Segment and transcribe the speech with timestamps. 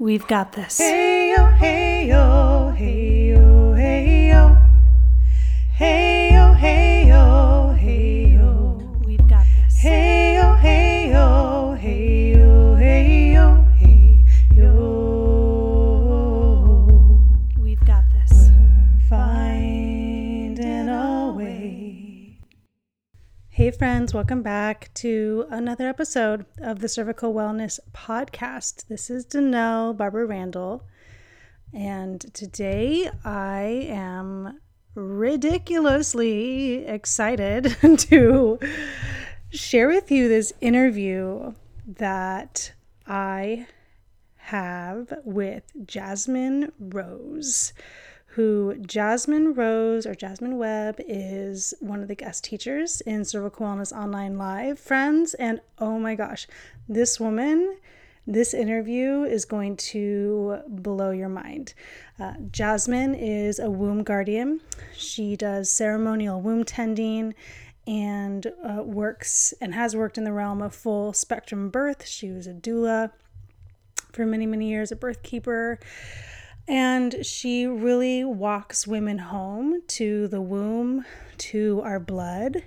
[0.00, 0.78] We've got this.
[0.78, 3.27] Hey yo, hey
[24.08, 28.86] friends, welcome back to another episode of the Cervical Wellness Podcast.
[28.88, 30.82] This is Danelle Barbara Randall,
[31.74, 34.60] and today I am
[34.94, 38.58] ridiculously excited to
[39.50, 41.52] share with you this interview
[41.86, 42.72] that
[43.06, 43.66] I
[44.36, 47.74] have with Jasmine Rose,
[48.38, 53.90] who Jasmine Rose or Jasmine Webb is one of the guest teachers in Cervical Wellness
[53.90, 55.34] Online Live, friends.
[55.34, 56.46] And oh my gosh,
[56.88, 57.78] this woman,
[58.28, 61.74] this interview is going to blow your mind.
[62.20, 64.60] Uh, Jasmine is a womb guardian.
[64.94, 67.34] She does ceremonial womb tending
[67.88, 72.06] and uh, works and has worked in the realm of full spectrum birth.
[72.06, 73.10] She was a doula
[74.12, 75.80] for many, many years, a birth keeper.
[76.68, 81.06] And she really walks women home to the womb,
[81.38, 82.62] to our blood,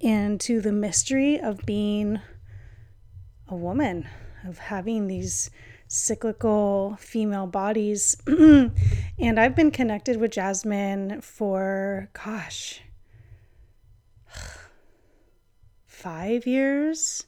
[0.00, 2.18] and to the mystery of being
[3.46, 4.08] a woman,
[4.42, 5.50] of having these
[5.86, 8.16] cyclical female bodies.
[8.26, 12.80] and I've been connected with Jasmine for, gosh,
[15.84, 17.26] five years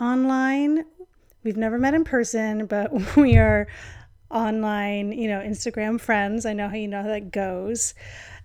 [0.00, 0.84] online.
[1.44, 3.68] We've never met in person, but we are
[4.30, 6.46] online, you know, Instagram friends.
[6.46, 7.94] I know how you know how that goes.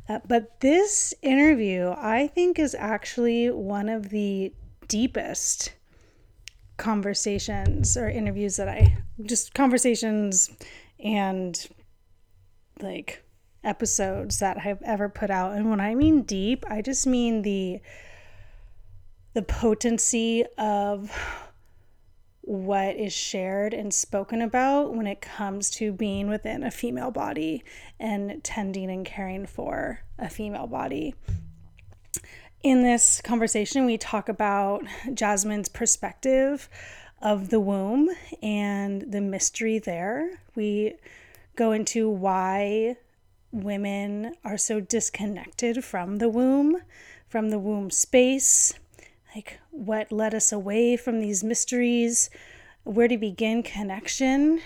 [0.08, 4.54] Uh, but this interview, I think, is actually one of the
[4.88, 5.74] deepest
[6.78, 10.50] conversations or interviews that I just conversations
[11.00, 11.68] and
[12.82, 13.24] like
[13.64, 15.54] episodes that I've ever put out.
[15.54, 17.80] And when I mean deep, I just mean the
[19.34, 21.12] the potency of
[22.46, 27.64] what is shared and spoken about when it comes to being within a female body
[28.00, 31.16] and tending and caring for a female body.
[32.62, 34.84] In this conversation, we talk about
[35.14, 36.70] Jasmine's perspective
[37.22, 38.10] of the womb
[38.44, 40.40] and the mystery there.
[40.56, 40.96] We
[41.56, 42.98] go into why
[43.52, 46.78] women are so disconnected from the womb,
[47.28, 48.74] from the womb space,
[49.34, 52.30] like what led us away from these mysteries,
[52.84, 54.62] where to begin connection.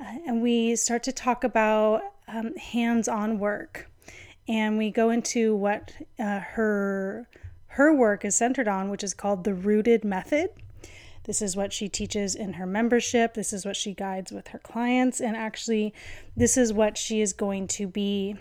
[0.00, 3.90] Uh, and we start to talk about um, hands on work.
[4.48, 7.28] And we go into what uh, her
[7.72, 10.50] her work is centered on, which is called the rooted method.
[11.24, 13.34] This is what she teaches in her membership.
[13.34, 15.20] This is what she guides with her clients.
[15.20, 15.94] And actually,
[16.36, 18.36] this is what she is going to be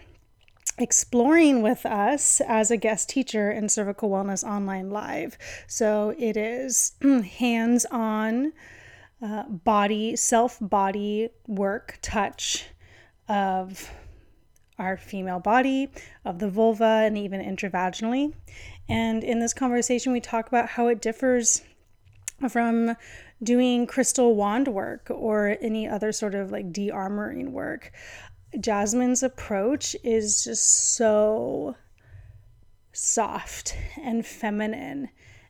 [0.77, 5.37] exploring with us as a guest teacher in Cervical Wellness Online Live.
[5.67, 6.93] So it is
[7.39, 8.53] hands on
[9.21, 12.65] uh, body, self body work, touch
[13.27, 13.91] of
[14.77, 15.89] our female body,
[16.23, 18.33] of the vulva, and even intravaginally.
[18.87, 21.63] And in this conversation, we talk about how it differs
[22.49, 22.95] from
[23.41, 27.91] doing crystal wand work or any other sort of like de armoring work.
[28.59, 31.75] Jasmine's approach is just so
[32.93, 35.09] soft and feminine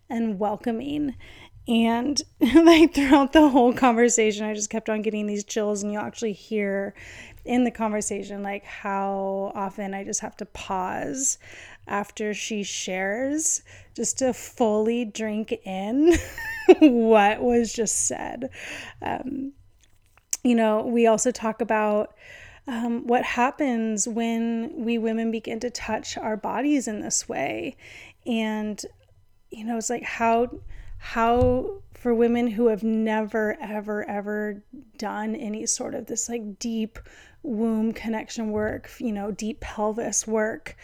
[0.10, 1.16] and welcoming.
[1.68, 6.00] And like throughout the whole conversation, I just kept on getting these chills, and you
[6.00, 6.94] actually hear
[7.46, 11.38] in the conversation like how often I just have to pause
[11.88, 13.64] after she shares
[13.96, 16.14] just to fully drink in
[16.80, 18.50] what was just said.
[19.02, 19.54] Um,
[20.44, 22.16] you know, we also talk about
[22.68, 27.78] um, what happens when we women begin to touch our bodies in this way?
[28.26, 28.84] And
[29.50, 30.50] you know it's like how
[30.98, 34.62] how for women who have never ever ever
[34.98, 37.00] done any sort of this like deep
[37.44, 40.76] womb connection work you know deep pelvis work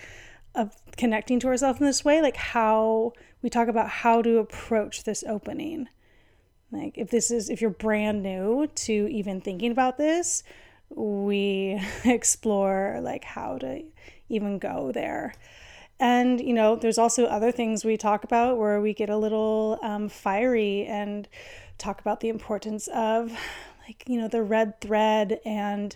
[0.56, 3.12] of connecting to ourselves in this way like how
[3.44, 5.90] we talk about how to approach this opening.
[6.72, 10.44] Like if this is if you're brand new to even thinking about this
[10.96, 13.84] we explore like how to
[14.30, 15.34] even go there.
[16.00, 19.80] And, you know, there's also other things we talk about where we get a little
[19.82, 21.28] um, fiery and
[21.78, 23.32] talk about the importance of,
[23.88, 25.96] like, you know, the red thread and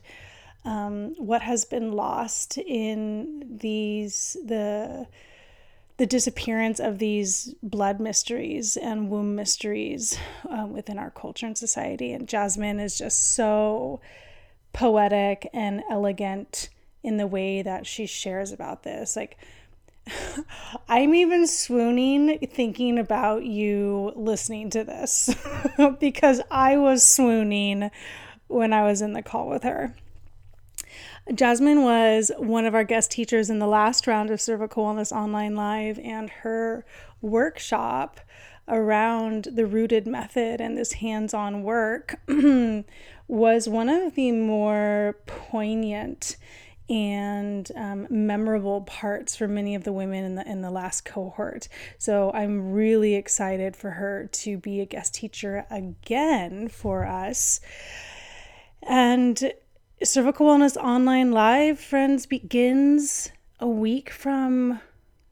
[0.66, 5.08] um, what has been lost in these, the,
[5.98, 10.18] the disappearance of these blood mysteries and womb mysteries
[10.50, 12.14] um, within our culture and society.
[12.14, 14.00] And Jasmine is just so
[14.78, 16.70] poetic and elegant
[17.02, 19.16] in the way that she shares about this.
[19.16, 19.36] Like,
[20.88, 25.36] I'm even swooning thinking about you listening to this
[26.00, 27.90] because I was swooning
[28.46, 29.96] when I was in the call with her.
[31.34, 35.56] Jasmine was one of our guest teachers in the last round of Cervical Wellness Online
[35.56, 36.86] Live, and her
[37.20, 38.20] workshop
[38.68, 42.20] around the rooted method and this hands on work
[43.28, 46.38] was one of the more poignant
[46.90, 51.68] and um, memorable parts for many of the women in the in the last cohort.
[51.98, 57.60] So I'm really excited for her to be a guest teacher again for us.
[58.82, 59.52] And
[60.02, 64.80] Cervical Wellness Online Live, friends, begins a week from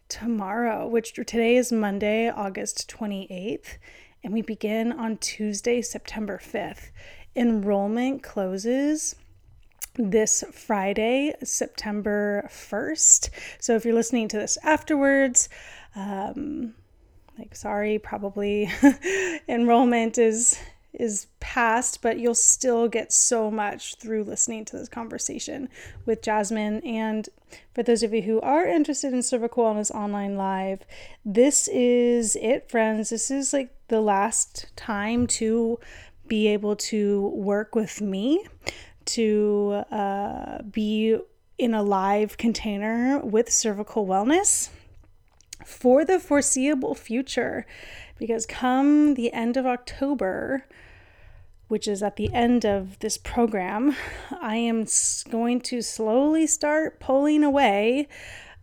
[0.09, 3.77] tomorrow, which today is Monday, August 28th,
[4.23, 6.89] and we begin on Tuesday, September 5th.
[7.35, 9.15] Enrollment closes
[9.95, 13.29] this Friday, September 1st.
[13.59, 15.49] So if you're listening to this afterwards,
[15.95, 16.73] um,
[17.37, 18.69] like sorry, probably
[19.47, 20.59] enrollment is
[20.99, 25.69] is past, but you'll still get so much through listening to this conversation
[26.05, 26.81] with Jasmine.
[26.85, 27.27] And
[27.73, 30.83] for those of you who are interested in cervical wellness online live,
[31.25, 33.09] this is it, friends.
[33.09, 35.79] This is like the last time to
[36.27, 38.45] be able to work with me,
[39.05, 41.17] to uh, be
[41.57, 44.69] in a live container with cervical wellness
[45.65, 47.65] for the foreseeable future
[48.17, 50.65] because come the end of October,
[51.67, 53.95] which is at the end of this program,
[54.41, 54.85] I am
[55.29, 58.07] going to slowly start pulling away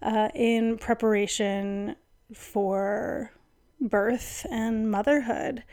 [0.01, 1.97] uh, in preparation
[2.35, 3.33] for
[3.81, 5.65] birth and motherhood.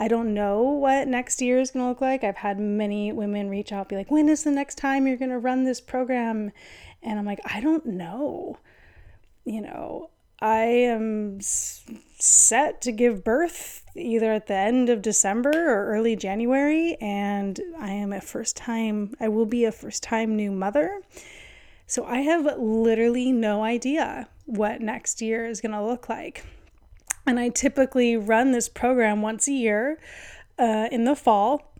[0.00, 2.22] I don't know what next year is going to look like.
[2.22, 5.32] I've had many women reach out, be like, when is the next time you're going
[5.32, 6.52] to run this program?
[7.02, 8.58] And I'm like, I don't know.
[9.44, 10.10] You know,
[10.40, 16.96] I am set to give birth either at the end of December or early January,
[17.00, 21.02] and I am a first time, I will be a first time new mother.
[21.88, 26.44] So I have literally no idea what next year is going to look like.
[27.28, 30.00] And I typically run this program once a year
[30.58, 31.74] uh, in the fall,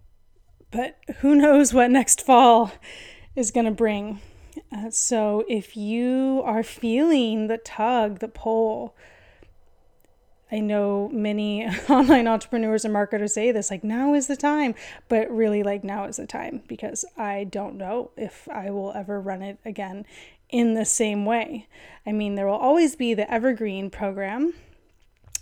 [0.71, 2.71] but who knows what next fall
[3.35, 4.21] is going to bring.
[4.71, 8.95] Uh, so if you are feeling the tug, the pull,
[10.53, 14.75] I know many online entrepreneurs and marketers say this like now is the time,
[15.09, 19.19] but really like now is the time because I don't know if I will ever
[19.19, 20.05] run it again
[20.51, 21.69] in the same way.
[22.05, 24.53] I mean, there will always be the evergreen program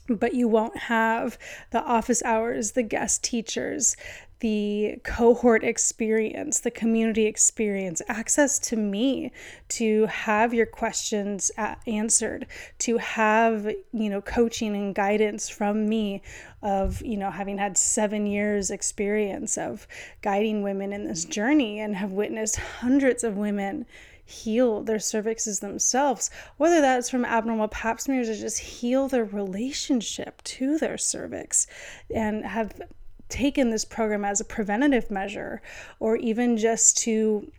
[0.09, 1.39] but you won't have
[1.71, 3.97] the office hours, the guest teachers,
[4.41, 9.33] the cohort experience, the community experience, access to me
[9.69, 11.51] to have your questions
[11.87, 12.47] answered,
[12.79, 16.21] to have, you know, coaching and guidance from me
[16.61, 19.89] of, you know, having had 7 years experience of
[20.21, 23.87] guiding women in this journey and have witnessed hundreds of women
[24.27, 30.43] heal their cervixes themselves, whether that's from abnormal pap smears or just heal their relationship
[30.43, 31.67] to their cervix
[32.13, 32.81] and have
[33.29, 35.63] taken this program as a preventative measure
[36.01, 37.51] or even just to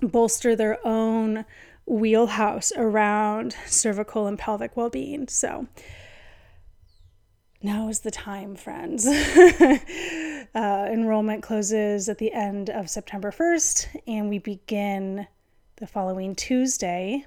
[0.00, 1.44] bolster their own
[1.84, 5.26] wheelhouse around cervical and pelvic well being.
[5.26, 5.66] So,
[7.60, 9.04] now is the time, friends.
[9.08, 9.80] uh,
[10.54, 15.26] enrollment closes at the end of September 1st, and we begin
[15.78, 17.24] the following Tuesday,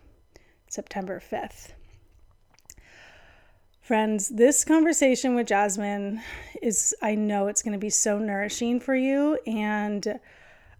[0.68, 1.70] September 5th.
[3.82, 6.22] Friends, this conversation with Jasmine
[6.62, 10.20] is, I know it's going to be so nourishing for you, and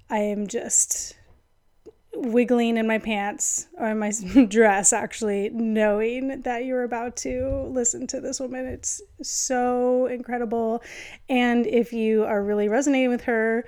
[0.10, 1.16] I am just
[2.14, 4.12] wiggling in my pants or in my
[4.50, 8.66] dress, actually, knowing that you're about to listen to this woman.
[8.66, 10.84] It's so incredible.
[11.30, 13.66] And if you are really resonating with her,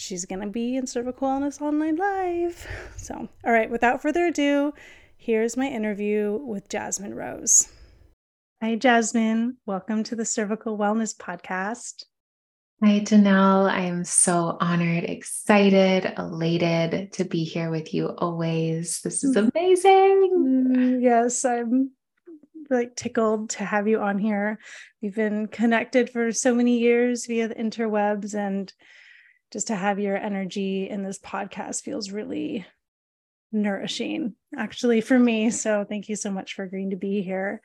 [0.00, 2.66] she's going to be in Cervical Wellness Online Live.
[2.96, 4.72] So, all right, without further ado,
[5.16, 7.68] here's my interview with Jasmine Rose.
[8.62, 9.56] Hi, Jasmine.
[9.66, 12.04] Welcome to the Cervical Wellness Podcast.
[12.84, 13.68] Hi, Janelle.
[13.68, 19.00] I am so honored, excited, elated to be here with you always.
[19.00, 19.50] This is mm.
[19.50, 20.66] amazing.
[20.70, 21.90] Mm, yes, I'm
[22.68, 24.58] like tickled to have you on here.
[25.02, 28.72] We've been connected for so many years via the interwebs, and
[29.50, 32.66] just to have your energy in this podcast feels really
[33.52, 35.50] nourishing, actually, for me.
[35.50, 37.60] So, thank you so much for agreeing to be here.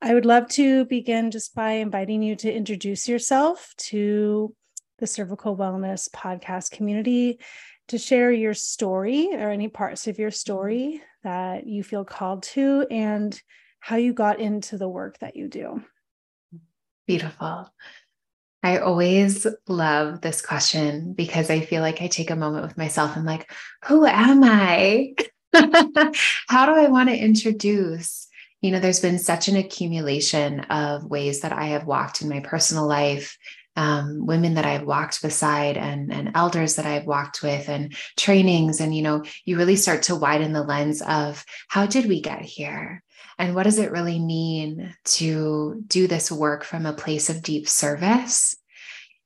[0.00, 4.54] I would love to begin just by inviting you to introduce yourself to
[4.98, 7.40] the Cervical Wellness podcast community,
[7.88, 12.86] to share your story or any parts of your story that you feel called to,
[12.90, 13.40] and
[13.80, 15.82] how you got into the work that you do.
[17.06, 17.72] Beautiful.
[18.62, 23.16] I always love this question because I feel like I take a moment with myself
[23.16, 23.50] and like,
[23.84, 25.14] who am I?
[26.48, 28.26] How do I want to introduce?
[28.60, 32.40] You know, there's been such an accumulation of ways that I have walked in my
[32.40, 33.38] personal life,
[33.76, 38.80] um, women that I've walked beside, and, and elders that I've walked with, and trainings.
[38.80, 42.42] And, you know, you really start to widen the lens of how did we get
[42.42, 43.04] here?
[43.38, 47.68] And what does it really mean to do this work from a place of deep
[47.68, 48.56] service?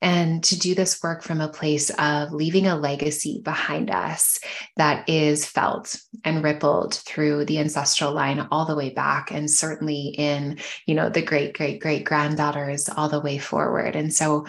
[0.01, 4.37] And to do this work from a place of leaving a legacy behind us
[4.75, 5.95] that is felt
[6.25, 11.07] and rippled through the ancestral line all the way back, and certainly in, you know,
[11.07, 13.95] the great, great, great granddaughters all the way forward.
[13.95, 14.45] And so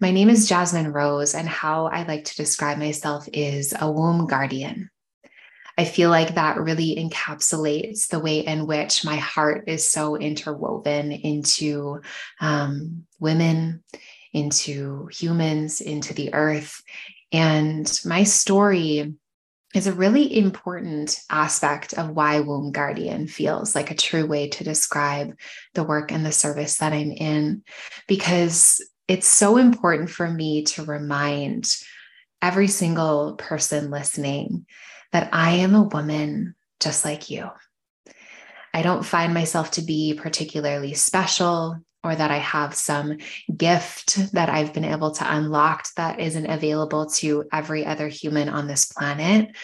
[0.00, 4.26] my name is Jasmine Rose, and how I like to describe myself is a womb
[4.26, 4.88] guardian.
[5.78, 11.12] I feel like that really encapsulates the way in which my heart is so interwoven
[11.12, 12.02] into
[12.40, 13.84] um, women,
[14.32, 16.82] into humans, into the earth.
[17.30, 19.14] And my story
[19.72, 24.64] is a really important aspect of why Womb Guardian feels like a true way to
[24.64, 25.36] describe
[25.74, 27.62] the work and the service that I'm in,
[28.08, 31.70] because it's so important for me to remind
[32.42, 34.66] every single person listening
[35.12, 37.48] that I am a woman just like you.
[38.74, 43.18] I don't find myself to be particularly special or that I have some
[43.54, 48.66] gift that I've been able to unlock that isn't available to every other human on
[48.66, 49.56] this planet.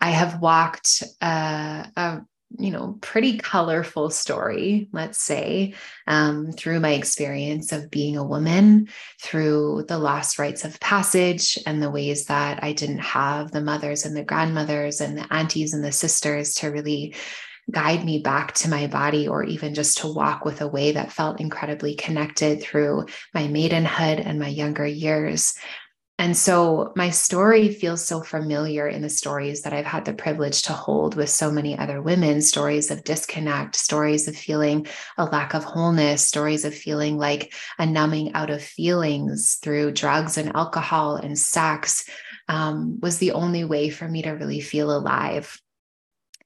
[0.00, 2.22] I have walked uh, a
[2.58, 5.74] you know pretty colorful story let's say
[6.06, 8.88] um, through my experience of being a woman
[9.22, 14.04] through the lost rites of passage and the ways that i didn't have the mothers
[14.04, 17.14] and the grandmothers and the aunties and the sisters to really
[17.70, 21.12] guide me back to my body or even just to walk with a way that
[21.12, 25.54] felt incredibly connected through my maidenhood and my younger years
[26.20, 30.60] and so my story feels so familiar in the stories that I've had the privilege
[30.64, 34.86] to hold with so many other women stories of disconnect, stories of feeling
[35.16, 40.36] a lack of wholeness, stories of feeling like a numbing out of feelings through drugs
[40.36, 42.06] and alcohol and sex
[42.48, 45.58] um, was the only way for me to really feel alive.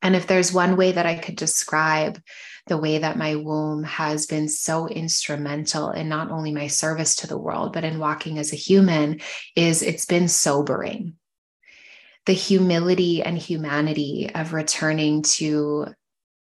[0.03, 2.23] And if there's one way that I could describe
[2.67, 7.27] the way that my womb has been so instrumental in not only my service to
[7.27, 9.21] the world, but in walking as a human,
[9.55, 11.15] is it's been sobering.
[12.27, 15.89] The humility and humanity of returning to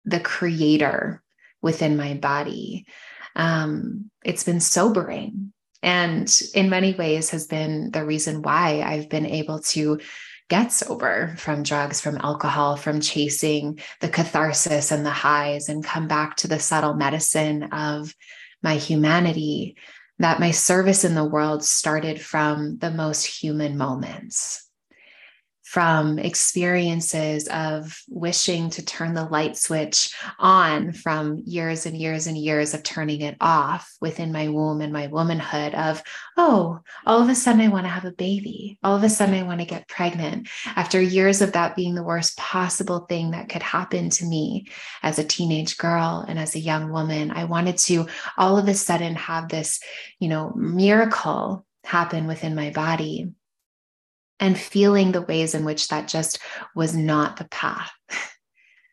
[0.04, 1.22] the creator
[1.62, 2.86] within my body.
[3.36, 9.26] Um, it's been sobering and in many ways has been the reason why I've been
[9.26, 10.00] able to
[10.48, 16.08] get sober from drugs, from alcohol, from chasing the catharsis and the highs, and come
[16.08, 18.14] back to the subtle medicine of
[18.62, 19.76] my humanity,
[20.18, 24.67] that my service in the world started from the most human moments
[25.68, 32.38] from experiences of wishing to turn the light switch on from years and years and
[32.38, 36.02] years of turning it off within my womb and my womanhood of
[36.38, 38.78] oh all of a sudden i want to have a baby.
[38.82, 40.48] All of a sudden i want to get pregnant.
[40.64, 44.68] After years of that being the worst possible thing that could happen to me
[45.02, 48.06] as a teenage girl and as a young woman i wanted to
[48.38, 49.80] all of a sudden have this
[50.18, 53.32] you know miracle happen within my body
[54.40, 56.38] and feeling the ways in which that just
[56.74, 57.90] was not the path.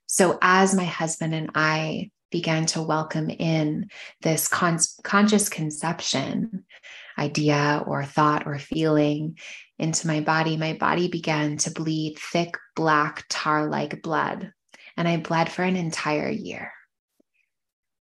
[0.07, 3.89] So, as my husband and I began to welcome in
[4.21, 6.63] this con- conscious conception
[7.17, 9.37] idea or thought or feeling
[9.77, 14.53] into my body, my body began to bleed thick, black, tar like blood.
[14.95, 16.71] And I bled for an entire year.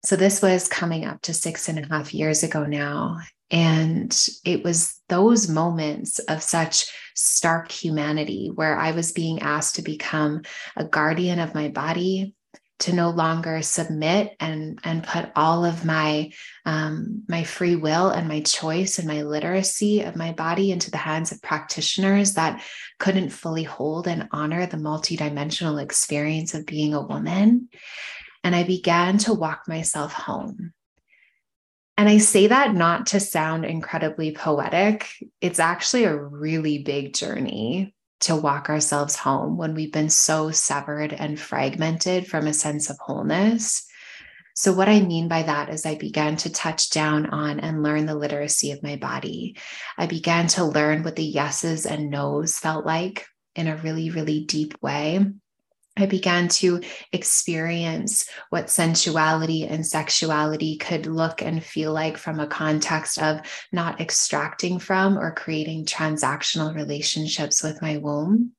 [0.06, 3.20] So, this was coming up to six and a half years ago now.
[3.50, 9.82] And it was those moments of such stark humanity where I was being asked to
[9.82, 10.42] become
[10.75, 12.36] a guardian of my body,
[12.80, 16.32] to no longer submit and and put all of my
[16.66, 20.98] um, my free will and my choice and my literacy of my body into the
[20.98, 22.62] hands of practitioners that
[23.00, 27.70] couldn't fully hold and honor the multidimensional experience of being a woman.
[28.44, 30.74] And I began to walk myself home
[31.98, 35.10] and I say that not to sound incredibly poetic.
[35.42, 41.13] It's actually a really big journey to walk ourselves home when we've been so severed
[41.13, 43.86] and fragmented from a sense of wholeness.
[44.56, 48.08] So, what I mean by that is, I began to touch down on and learn
[48.08, 49.56] the literacy of my body.
[49.98, 54.46] I began to learn what the yeses and nos felt like in a really, really
[54.46, 55.24] deep way.
[55.98, 62.48] I began to experience what sensuality and sexuality could look and feel like from a
[62.48, 68.51] context of not extracting from or creating transactional relationships with my womb.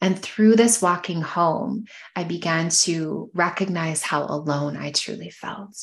[0.00, 5.76] And through this walking home, I began to recognize how alone I truly felt.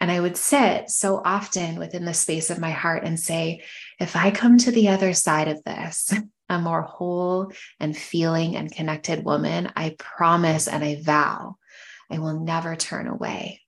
[0.00, 3.64] And I would sit so often within the space of my heart and say,
[3.98, 6.12] if I come to the other side of this,
[6.48, 11.56] a more whole and feeling and connected woman, I promise and I vow
[12.10, 13.60] I will never turn away.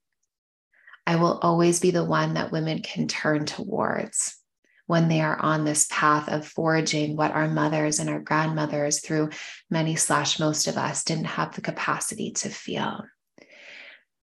[1.06, 4.36] I will always be the one that women can turn towards
[4.86, 9.30] when they are on this path of foraging what our mothers and our grandmothers, through
[9.70, 13.04] many slash most of us, didn't have the capacity to feel.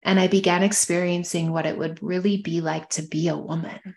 [0.03, 3.95] And I began experiencing what it would really be like to be a woman,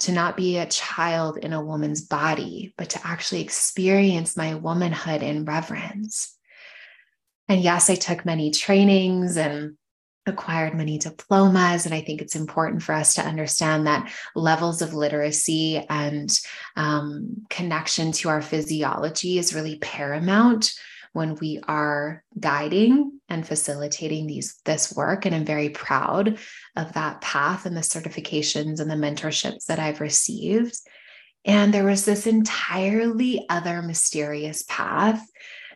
[0.00, 5.22] to not be a child in a woman's body, but to actually experience my womanhood
[5.22, 6.36] in reverence.
[7.48, 9.76] And yes, I took many trainings and
[10.26, 11.84] acquired many diplomas.
[11.84, 16.30] And I think it's important for us to understand that levels of literacy and
[16.76, 20.74] um, connection to our physiology is really paramount
[21.14, 25.24] when we are guiding and facilitating these this work.
[25.24, 26.38] And i'm very proud
[26.76, 30.76] of that path and the certifications and the mentorships that i've received.
[31.46, 35.24] And there was this entirely other mysterious path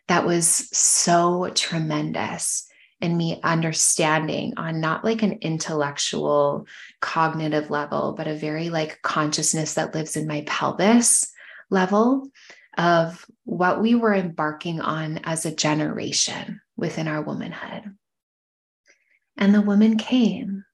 [0.08, 2.66] that was so tremendous
[3.00, 6.66] in me understanding on not like an intellectual
[7.00, 11.30] cognitive level but a very like consciousness that lives in my pelvis
[11.70, 12.28] level
[12.78, 17.82] of what we were embarking on as a generation within our womanhood.
[19.36, 20.64] And the woman came.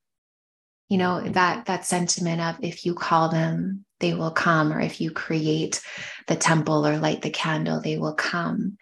[0.91, 1.33] You know mm-hmm.
[1.33, 5.81] that that sentiment of if you call them they will come or if you create
[6.29, 8.77] the temple or light the candle they will come.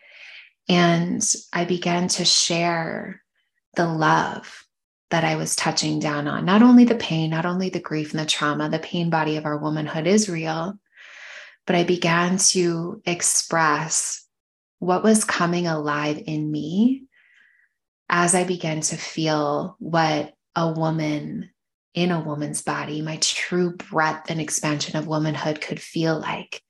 [0.69, 3.23] And i began to share
[3.77, 4.65] the love
[5.11, 6.45] that I was touching down on.
[6.45, 9.45] Not only the pain, not only the grief and the trauma, the pain body of
[9.45, 10.79] our womanhood is real,
[11.67, 14.27] but I began to express
[14.79, 17.05] what was coming alive in me
[18.09, 21.51] as I began to feel what a woman
[21.95, 26.63] in a woman's body, my true breadth and expansion of womanhood could feel like,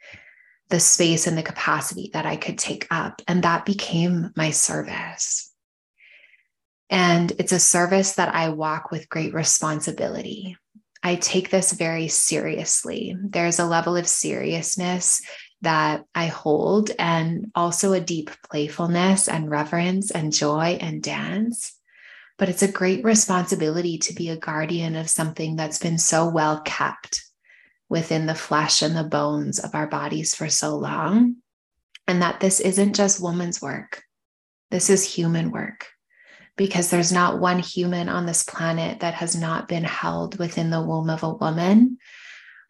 [0.69, 3.23] the space and the capacity that I could take up.
[3.29, 5.53] And that became my service.
[6.91, 10.57] And it's a service that I walk with great responsibility.
[11.03, 13.17] I take this very seriously.
[13.21, 15.21] There's a level of seriousness
[15.63, 21.79] that I hold, and also a deep playfulness and reverence and joy and dance.
[22.39, 26.61] But it's a great responsibility to be a guardian of something that's been so well
[26.63, 27.25] kept
[27.89, 31.37] within the flesh and the bones of our bodies for so long.
[32.09, 34.03] And that this isn't just woman's work,
[34.71, 35.92] this is human work
[36.57, 40.83] because there's not one human on this planet that has not been held within the
[40.83, 41.99] womb of a woman,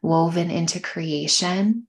[0.01, 1.87] woven into creation,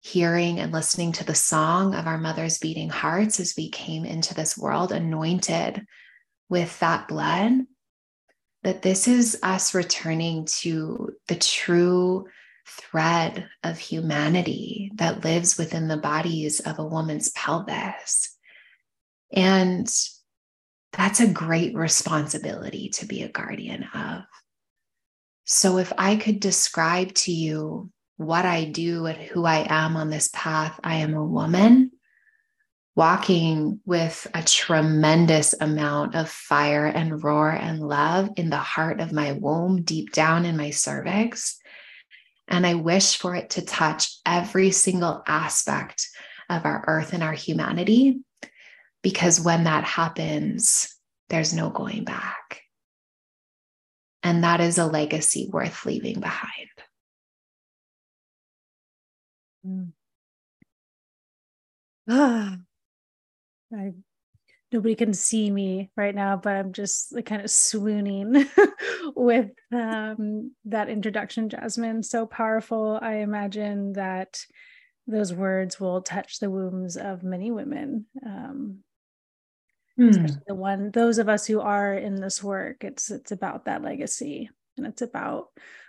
[0.00, 4.34] hearing and listening to the song of our mother's beating hearts as we came into
[4.34, 5.84] this world, anointed
[6.48, 7.52] with that blood.
[8.62, 12.26] That this is us returning to the true
[12.66, 18.36] thread of humanity that lives within the bodies of a woman's pelvis.
[19.32, 19.88] And
[20.96, 24.22] that's a great responsibility to be a guardian of.
[25.44, 30.10] So, if I could describe to you what I do and who I am on
[30.10, 31.92] this path, I am a woman
[32.96, 39.12] walking with a tremendous amount of fire and roar and love in the heart of
[39.12, 41.58] my womb, deep down in my cervix.
[42.48, 46.08] And I wish for it to touch every single aspect
[46.48, 48.20] of our earth and our humanity
[49.06, 50.92] because when that happens,
[51.28, 52.62] there's no going back.
[54.24, 56.68] And that is a legacy worth leaving behind.
[59.64, 59.92] Mm.
[62.08, 62.56] Ah,
[63.72, 63.92] I,
[64.72, 68.44] nobody can see me right now, but I'm just like kind of swooning
[69.14, 72.02] with um, that introduction, Jasmine.
[72.02, 72.98] So powerful.
[73.00, 74.40] I imagine that
[75.06, 78.80] those words will touch the wombs of many women um,
[79.96, 80.26] hmm.
[80.46, 84.50] the one those of us who are in this work it's it's about that legacy
[84.76, 85.48] and it's about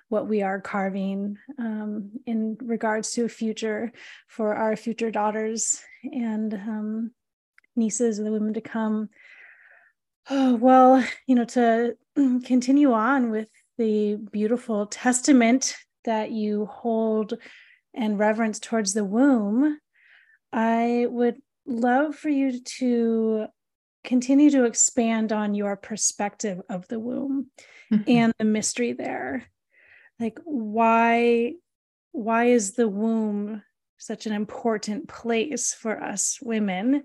[0.10, 3.92] what we are carving um, in regards to a future
[4.28, 7.12] for our future daughters and um,
[7.76, 9.10] nieces and the women to come
[10.30, 11.96] Oh, well, you know, to
[12.44, 17.36] continue on with the beautiful testament that you hold
[17.94, 19.80] and reverence towards the womb,
[20.52, 23.48] I would love for you to
[24.08, 27.48] continue to expand on your perspective of the womb
[27.92, 28.10] mm-hmm.
[28.10, 29.46] and the mystery there.
[30.20, 31.54] Like why
[32.14, 33.62] why is the womb
[33.98, 37.04] such an important place for us women,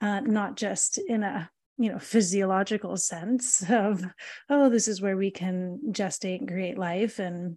[0.00, 4.04] uh, not just in a you know physiological sense of
[4.50, 7.56] oh this is where we can gestate and create life and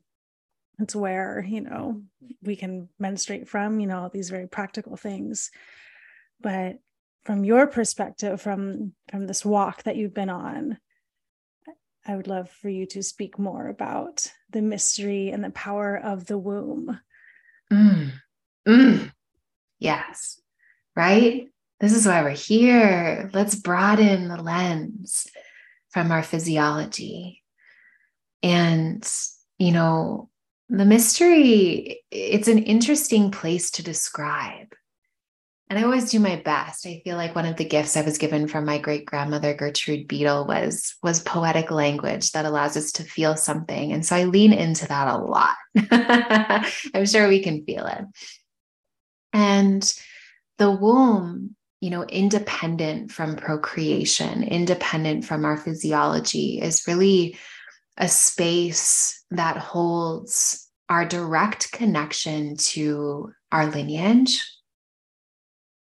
[0.80, 2.02] it's where you know
[2.42, 5.52] we can menstruate from you know all these very practical things
[6.40, 6.78] but
[7.26, 10.78] from your perspective from from this walk that you've been on
[12.06, 16.26] i would love for you to speak more about the mystery and the power of
[16.26, 17.00] the womb.
[17.72, 18.12] Mm.
[18.68, 19.12] Mm.
[19.80, 20.42] yes.
[20.96, 21.50] Right?
[21.82, 23.30] This is why we're here.
[23.34, 25.28] Let's broaden the lens
[25.90, 27.44] from our physiology.
[28.42, 29.06] And
[29.58, 30.30] you know
[30.68, 34.74] the mystery it's an interesting place to describe
[35.70, 36.86] and I always do my best.
[36.86, 40.08] I feel like one of the gifts I was given from my great grandmother Gertrude
[40.08, 43.92] Beadle was was poetic language that allows us to feel something.
[43.92, 45.56] And so I lean into that a lot.
[46.94, 48.06] I'm sure we can feel it.
[49.34, 49.94] And
[50.60, 57.38] the womb, you know, independent from procreation, independent from our physiology, is really
[57.98, 64.44] a space that holds our direct connection to our lineage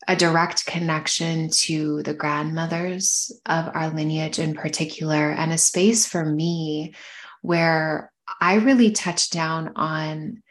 [0.07, 6.25] a direct connection to the grandmothers of our lineage in particular, and a space for
[6.25, 6.95] me
[7.43, 10.43] where I really touched down on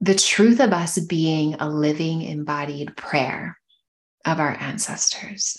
[0.00, 3.58] the truth of us being a living embodied prayer
[4.24, 5.56] of our ancestors.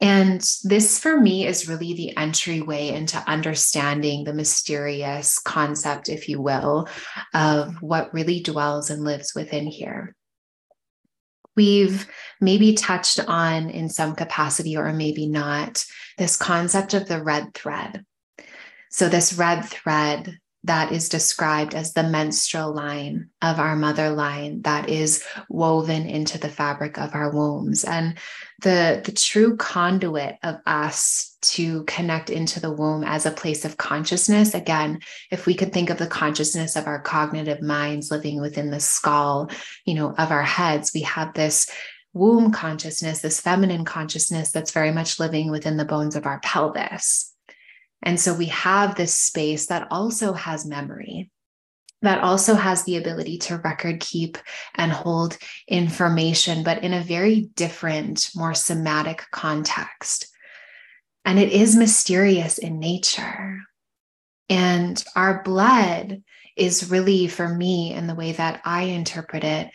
[0.00, 6.40] And this, for me, is really the entryway into understanding the mysterious concept, if you
[6.40, 6.88] will,
[7.34, 10.16] of what really dwells and lives within here
[11.56, 12.08] we've
[12.40, 15.84] maybe touched on in some capacity or maybe not
[16.18, 18.04] this concept of the red thread.
[18.90, 24.62] So, this red thread that is described as the menstrual line of our mother line
[24.62, 27.84] that is woven into the fabric of our wombs.
[27.84, 28.16] And
[28.62, 33.76] the the true conduit of us to connect into the womb as a place of
[33.76, 38.70] consciousness again if we could think of the consciousness of our cognitive minds living within
[38.70, 39.50] the skull
[39.84, 41.68] you know of our heads we have this
[42.12, 47.31] womb consciousness this feminine consciousness that's very much living within the bones of our pelvis
[48.02, 51.30] and so we have this space that also has memory,
[52.02, 54.38] that also has the ability to record keep
[54.74, 55.38] and hold
[55.68, 60.26] information, but in a very different, more somatic context.
[61.24, 63.60] And it is mysterious in nature.
[64.48, 66.22] And our blood
[66.56, 69.70] is really, for me, in the way that I interpret it,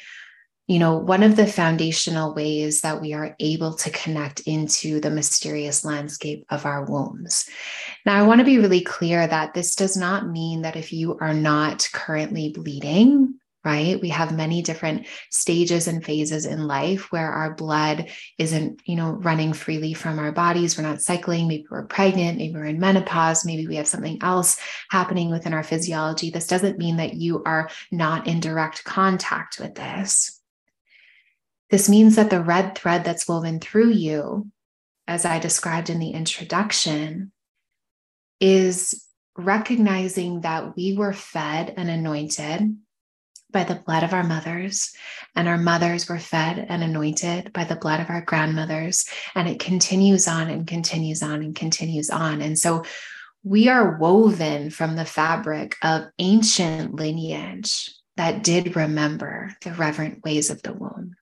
[0.67, 5.10] you know, one of the foundational ways that we are able to connect into the
[5.10, 7.49] mysterious landscape of our wombs.
[8.06, 11.17] Now, I want to be really clear that this does not mean that if you
[11.19, 13.99] are not currently bleeding, right?
[14.01, 19.12] We have many different stages and phases in life where our blood isn't, you know,
[19.12, 20.77] running freely from our bodies.
[20.77, 21.47] We're not cycling.
[21.47, 22.38] Maybe we're pregnant.
[22.38, 23.45] Maybe we're in menopause.
[23.45, 24.58] Maybe we have something else
[24.89, 26.30] happening within our physiology.
[26.30, 30.37] This doesn't mean that you are not in direct contact with this
[31.69, 34.49] this means that the red thread that's woven through you,
[35.08, 37.32] as I described in the introduction,
[38.39, 42.77] is recognizing that we were fed and anointed
[43.51, 44.93] by the blood of our mothers,
[45.36, 49.08] and our mothers were fed and anointed by the blood of our grandmothers.
[49.36, 52.41] And it continues on and continues on and continues on.
[52.41, 52.84] And so
[53.43, 60.49] we are woven from the fabric of ancient lineage that did remember the reverent ways
[60.49, 61.15] of the womb.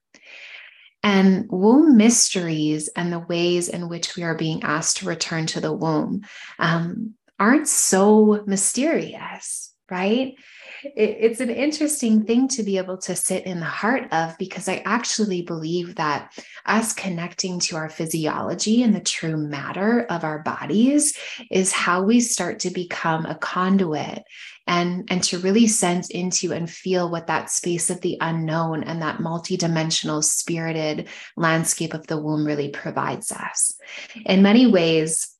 [1.02, 5.60] And womb mysteries and the ways in which we are being asked to return to
[5.60, 6.22] the womb
[6.58, 10.34] um, aren't so mysterious, right?
[10.82, 14.68] It, it's an interesting thing to be able to sit in the heart of because
[14.68, 16.32] I actually believe that
[16.64, 21.16] us connecting to our physiology and the true matter of our bodies
[21.50, 24.22] is how we start to become a conduit
[24.66, 29.00] and and to really sense into and feel what that space of the unknown and
[29.00, 33.78] that multidimensional spirited landscape of the womb really provides us.
[34.24, 35.32] In many ways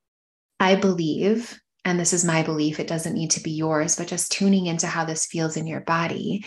[0.61, 4.31] i believe and this is my belief it doesn't need to be yours but just
[4.31, 6.45] tuning into how this feels in your body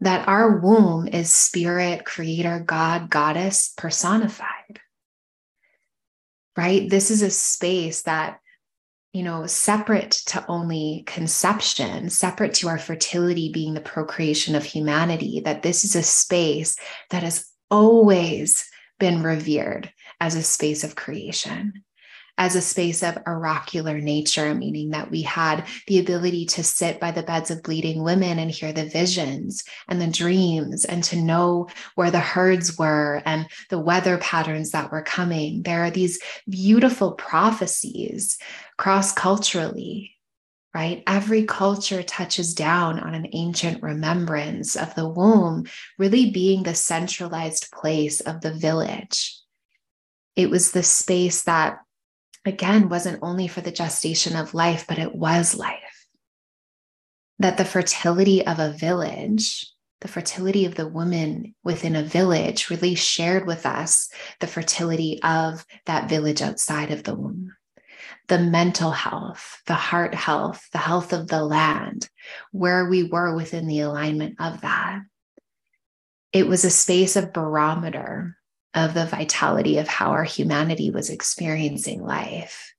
[0.00, 4.80] that our womb is spirit creator god goddess personified
[6.56, 6.88] right?
[6.88, 8.38] This is a space that,
[9.12, 15.42] you know, separate to only conception, separate to our fertility being the procreation of humanity,
[15.44, 16.76] that this is a space
[17.10, 18.66] that has always
[18.98, 21.84] been revered as a space of creation
[22.38, 27.10] as a space of oracular nature, meaning that we had the ability to sit by
[27.10, 31.68] the beds of bleeding women and hear the visions and the dreams and to know
[31.94, 35.62] where the herds were and the weather patterns that were coming.
[35.62, 38.38] There are these beautiful prophecies
[38.78, 40.08] cross culturally.
[40.74, 41.02] Right?
[41.06, 45.66] Every culture touches down on an ancient remembrance of the womb
[45.98, 49.38] really being the centralized place of the village.
[50.34, 51.80] It was the space that
[52.44, 56.06] again, wasn't only for the gestation of life, but it was life.
[57.38, 59.66] That the fertility of a village,
[60.00, 65.64] the fertility of the woman within a village, really shared with us the fertility of
[65.86, 67.54] that village outside of the womb.
[68.28, 72.08] The mental health, the heart health, the health of the land,
[72.50, 75.00] where we were within the alignment of that.
[76.32, 78.36] It was a space of barometer
[78.74, 82.74] of the vitality of how our humanity was experiencing life.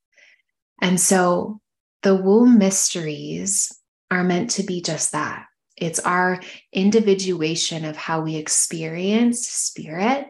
[0.82, 1.62] And so
[2.02, 3.72] the womb mysteries
[4.12, 5.46] are meant to be just that
[5.78, 6.40] it's our
[6.72, 10.28] individuation of how we experience spirit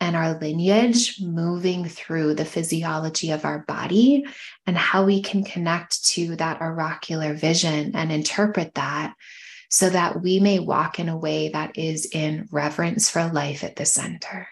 [0.00, 4.24] and our lineage moving through the physiology of our body
[4.66, 9.14] and how we can connect to that oracular vision and interpret that
[9.68, 13.76] so that we may walk in a way that is in reverence for life at
[13.76, 14.48] the center.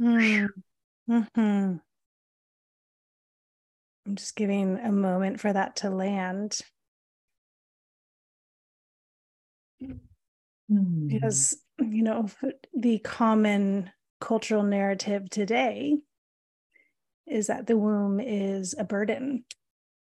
[0.00, 0.48] Mm.
[1.08, 1.76] hmm
[4.06, 6.58] I'm just giving a moment for that to land.
[10.70, 11.08] Mm.
[11.08, 12.28] Because, you know,
[12.74, 15.96] the common cultural narrative today
[17.26, 19.44] is that the womb is a burden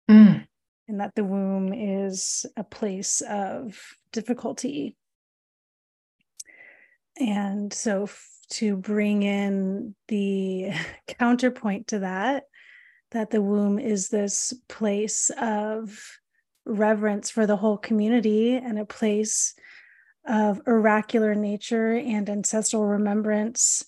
[0.10, 0.48] Mm.
[0.88, 3.80] and that the womb is a place of
[4.12, 4.98] difficulty.
[7.18, 8.08] And so
[8.52, 10.72] to bring in the
[11.08, 12.44] counterpoint to that
[13.12, 16.20] that the womb is this place of
[16.66, 19.54] reverence for the whole community and a place
[20.28, 23.86] of oracular nature and ancestral remembrance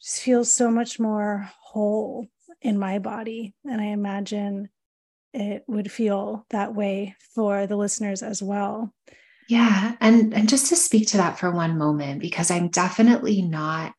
[0.00, 2.26] just feels so much more whole
[2.62, 3.54] in my body.
[3.64, 4.70] And i imagine
[5.32, 8.94] it would feel that way for the listeners as well
[9.48, 9.94] Yeah.
[10.00, 13.94] And, and just to speak to that for one moment, because I'm definitely not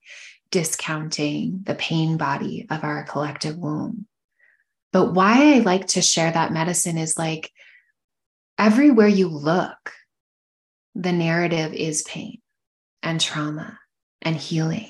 [0.51, 4.07] discounting the pain body of our collective womb.
[4.91, 7.51] But why I like to share that medicine is like
[8.57, 9.91] everywhere you look,
[10.95, 12.41] the narrative is pain
[13.03, 13.77] and trauma
[14.21, 14.89] and healing.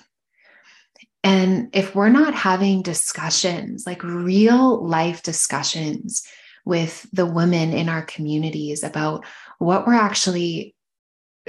[1.24, 6.22] And if we're not having discussions, like real life discussions
[6.66, 9.26] with the women in our communities about
[9.60, 10.76] what we're actually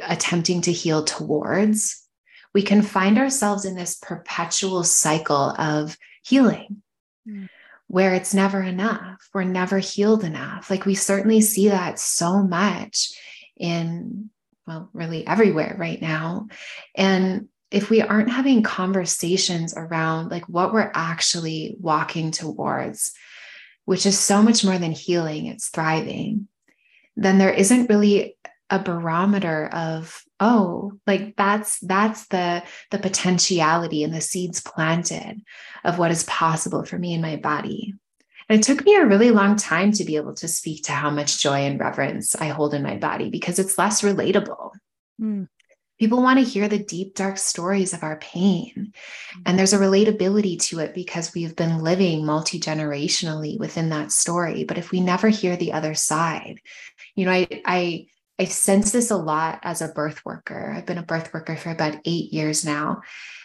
[0.02, 2.02] attempting to heal towards,
[2.54, 6.82] we can find ourselves in this perpetual cycle of healing
[7.28, 7.48] Mm.
[7.88, 9.28] where it's never enough.
[9.34, 10.70] We're never healed enough.
[10.70, 13.12] Like we certainly see that so much
[13.56, 14.30] in,
[14.66, 16.46] well, really everywhere right now.
[16.94, 23.12] And if we aren't having conversations around like what we're actually walking towards,
[23.86, 26.46] which is so much more than healing, it's thriving,
[27.16, 28.36] then there isn't really
[28.68, 35.40] a barometer of oh like that's that's the the potentiality and the seeds planted
[35.84, 37.94] of what is possible for me in my body.
[38.48, 41.10] And it took me a really long time to be able to speak to how
[41.10, 44.72] much joy and reverence i hold in my body because it's less relatable.
[45.20, 45.48] Mm.
[45.98, 48.92] people want to hear the deep dark stories of our pain.
[49.46, 54.64] And there's a relatability to it because we've been living multi-generationally within that story.
[54.64, 56.60] But if we never hear the other side
[57.16, 58.06] you know i i
[58.38, 61.70] i sense this a lot as a birth worker i've been a birth worker for
[61.70, 63.02] about 8 years now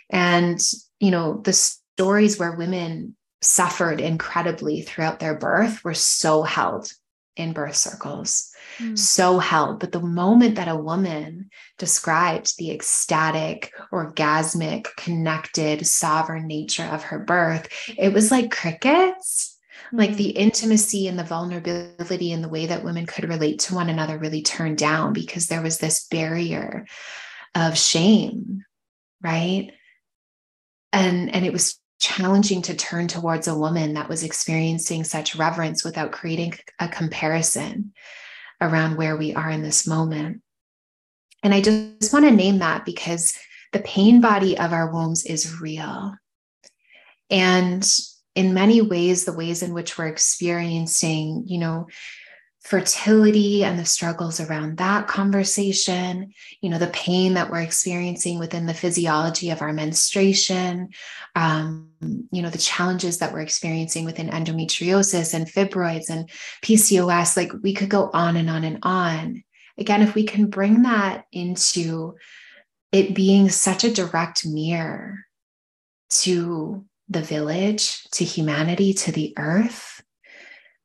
[0.10, 0.62] and
[1.00, 6.92] you know the stories where women suffered incredibly throughout their birth were so held
[7.36, 8.98] in birth circles Mm.
[8.98, 9.80] so held.
[9.80, 17.20] But the moment that a woman described the ecstatic, orgasmic, connected, sovereign nature of her
[17.20, 19.51] birth, it was like crickets.
[19.92, 20.18] Like Mm.
[20.18, 24.18] the intimacy and the vulnerability and the way that women could relate to one another
[24.18, 26.86] really turned down because there was this barrier
[27.56, 28.64] of shame,
[29.22, 29.72] right?
[30.94, 35.84] And and it was challenging to turn towards a woman that was experiencing such reverence
[35.84, 37.94] without creating a comparison
[38.60, 40.42] around where we are in this moment.
[41.44, 43.36] And I just want to name that because
[43.72, 46.16] the pain body of our wombs is real.
[47.30, 47.88] And
[48.36, 51.88] in many ways, the ways in which we're experiencing, you know,
[52.62, 58.68] fertility and the struggles around that conversation, you know, the pain that we're experiencing within
[58.68, 60.90] the physiology of our menstruation,
[61.36, 61.90] um,
[62.32, 66.30] you know, the challenges that we're experiencing within endometriosis and fibroids and
[66.62, 67.36] PCOS.
[67.36, 69.44] Like we could go on and on and on.
[69.80, 72.16] Again, if we can bring that into
[72.92, 75.18] it being such a direct mirror
[76.10, 80.02] to the village, to humanity, to the earth,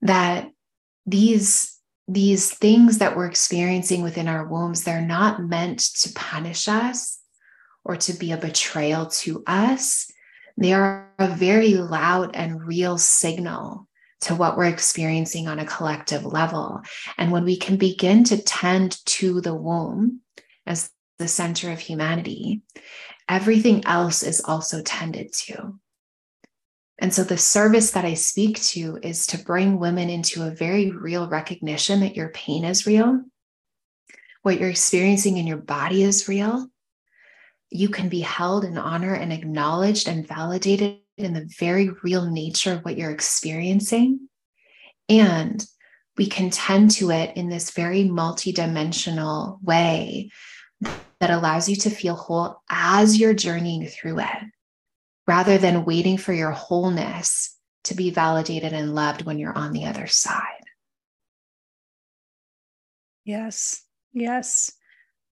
[0.02, 0.50] that
[1.06, 1.72] these
[2.08, 7.18] these things that we're experiencing within our wombs they're not meant to punish us
[7.84, 10.08] or to be a betrayal to us.
[10.56, 13.88] They are a very loud and real signal
[14.22, 16.80] to what we're experiencing on a collective level.
[17.18, 20.20] And when we can begin to tend to the womb
[20.64, 22.62] as the center of humanity
[23.28, 25.78] everything else is also tended to
[26.98, 30.90] and so the service that I speak to is to bring women into a very
[30.90, 33.22] real recognition that your pain is real,
[34.42, 36.68] what you're experiencing in your body is real.
[37.68, 42.72] You can be held in honor and acknowledged and validated in the very real nature
[42.72, 44.28] of what you're experiencing.
[45.08, 45.64] And
[46.16, 50.30] we can tend to it in this very multidimensional way
[50.80, 54.44] that allows you to feel whole as you're journeying through it
[55.26, 59.86] rather than waiting for your wholeness to be validated and loved when you're on the
[59.86, 60.42] other side.
[63.24, 63.82] Yes.
[64.12, 64.72] Yes.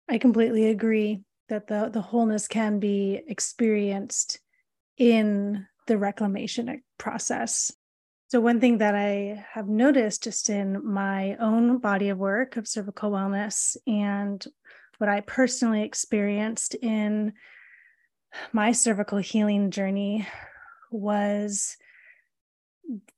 [0.08, 4.40] I completely agree that the the wholeness can be experienced
[4.98, 7.72] in the reclamation process.
[8.28, 12.66] So one thing that I have noticed just in my own body of work of
[12.66, 14.44] cervical wellness and
[14.98, 17.34] what I personally experienced in
[18.52, 20.26] my cervical healing journey
[20.90, 21.76] was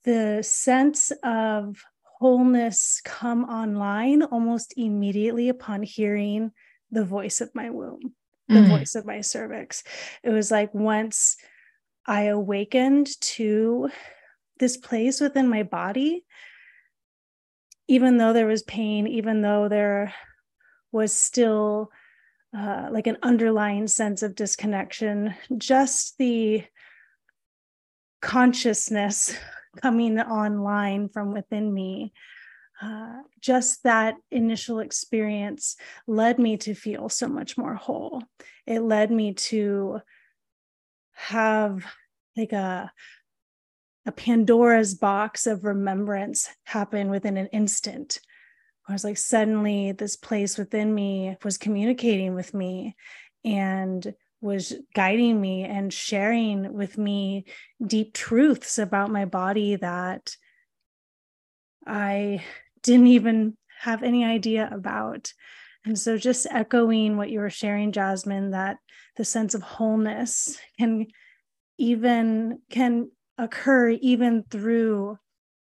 [0.05, 6.53] the sense of wholeness come online almost immediately upon hearing
[6.91, 8.15] the voice of my womb,
[8.49, 8.69] the mm.
[8.69, 9.83] voice of my cervix.
[10.23, 11.37] It was like once
[12.07, 13.91] I awakened to
[14.59, 16.25] this place within my body,
[17.89, 20.15] even though there was pain, even though there
[20.93, 21.91] was still
[22.57, 26.65] uh, like an underlying sense of disconnection, just the
[28.23, 29.37] consciousness
[29.83, 32.13] coming online from within me.
[32.81, 38.23] Uh, just that initial experience led me to feel so much more whole.
[38.67, 40.01] It led me to
[41.13, 41.85] have
[42.37, 42.93] like a
[44.07, 48.21] a Pandora's box of remembrance happen within an instant
[48.89, 52.95] I was like, suddenly this place within me was communicating with me
[53.45, 57.47] and was guiding me and sharing with me
[57.85, 60.37] deep truths about my body that
[61.87, 62.45] I
[62.83, 65.33] didn't even have any idea about.
[65.85, 68.79] And so, just echoing what you were sharing, Jasmine, that
[69.17, 71.07] the sense of wholeness can
[71.79, 75.19] even can occur even through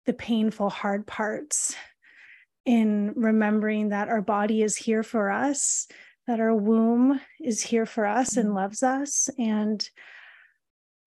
[0.06, 1.74] the painful hard parts
[2.64, 5.86] in remembering that our body is here for us,
[6.26, 8.56] that our womb is here for us and mm-hmm.
[8.56, 9.88] loves us, and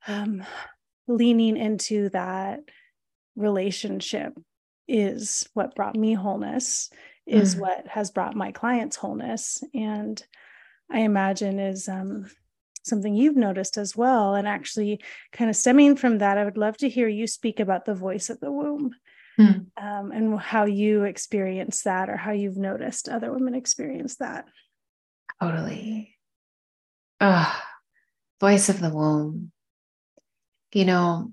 [0.07, 0.43] um,
[1.07, 2.59] leaning into that
[3.35, 4.33] relationship
[4.87, 6.89] is what brought me wholeness,
[7.25, 7.61] is mm.
[7.61, 9.63] what has brought my clients wholeness.
[9.73, 10.21] And
[10.91, 12.27] I imagine is um,
[12.83, 14.35] something you've noticed as well.
[14.35, 17.85] And actually, kind of stemming from that, I would love to hear you speak about
[17.85, 18.91] the voice of the womb
[19.39, 19.65] mm.
[19.81, 24.45] um, and how you experience that or how you've noticed other women experience that.
[25.41, 26.15] Totally.
[27.19, 27.63] Ah,
[28.39, 29.51] voice of the womb.
[30.73, 31.31] You know,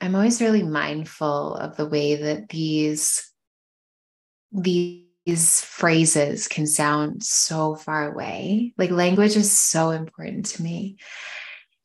[0.00, 3.28] I'm always really mindful of the way that these
[4.52, 8.74] these phrases can sound so far away.
[8.76, 10.96] Like language is so important to me.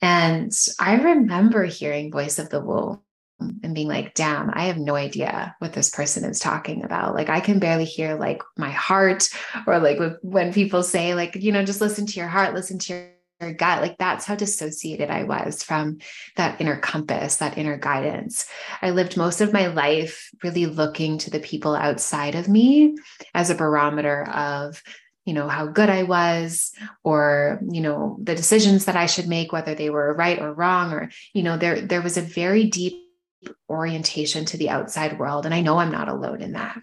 [0.02, 3.02] And I remember hearing voice of the womb
[3.40, 7.14] and being like, damn, I have no idea what this person is talking about.
[7.14, 9.30] Like, I can barely hear like my heart,
[9.68, 12.94] or like when people say, like, you know, just listen to your heart, listen to
[12.94, 13.84] your, gut.
[13.84, 16.00] Like, that's how dissociated I was from
[16.38, 18.48] that inner compass, that inner guidance.
[18.82, 22.98] I lived most of my life really looking to the people outside of me
[23.36, 24.82] as a barometer of
[25.26, 26.72] you know how good i was
[27.04, 30.94] or you know the decisions that i should make whether they were right or wrong
[30.94, 33.07] or you know there there was a very deep
[33.70, 35.46] orientation to the outside world.
[35.46, 36.80] And I know I'm not alone in that.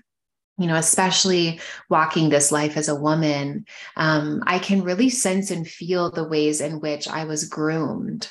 [0.57, 5.67] You know, especially walking this life as a woman, um, I can really sense and
[5.67, 8.29] feel the ways in which I was groomed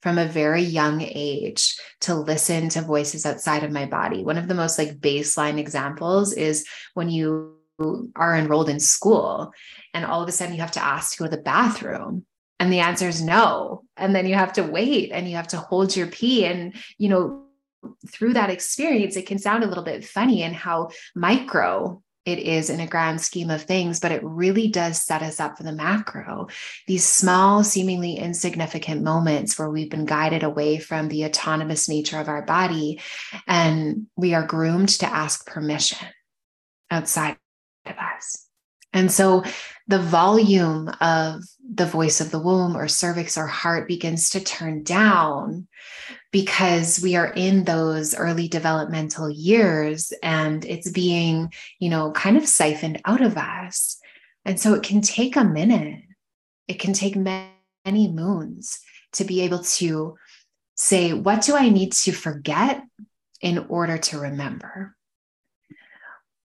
[0.00, 4.22] from a very young age to listen to voices outside of my body.
[4.22, 7.56] One of the most like baseline examples is when you
[8.14, 9.52] are enrolled in school
[9.92, 12.24] and all of a sudden you have to ask to go to the bathroom
[12.58, 15.58] and the answer is no and then you have to wait and you have to
[15.58, 17.45] hold your pee and you know
[18.08, 22.70] through that experience it can sound a little bit funny and how micro it is
[22.70, 25.72] in a grand scheme of things, but it really does set us up for the
[25.72, 26.48] macro.
[26.88, 32.28] These small, seemingly insignificant moments where we've been guided away from the autonomous nature of
[32.28, 33.00] our body
[33.46, 36.08] and we are groomed to ask permission
[36.90, 37.36] outside
[37.86, 38.46] of us.
[38.92, 39.44] And so
[39.88, 41.42] the volume of
[41.74, 45.68] the voice of the womb or cervix or heart begins to turn down
[46.32, 52.46] because we are in those early developmental years and it's being, you know, kind of
[52.46, 53.98] siphoned out of us.
[54.44, 56.02] And so it can take a minute,
[56.68, 57.52] it can take many
[57.86, 58.80] moons
[59.12, 60.16] to be able to
[60.74, 62.82] say, what do I need to forget
[63.40, 64.96] in order to remember?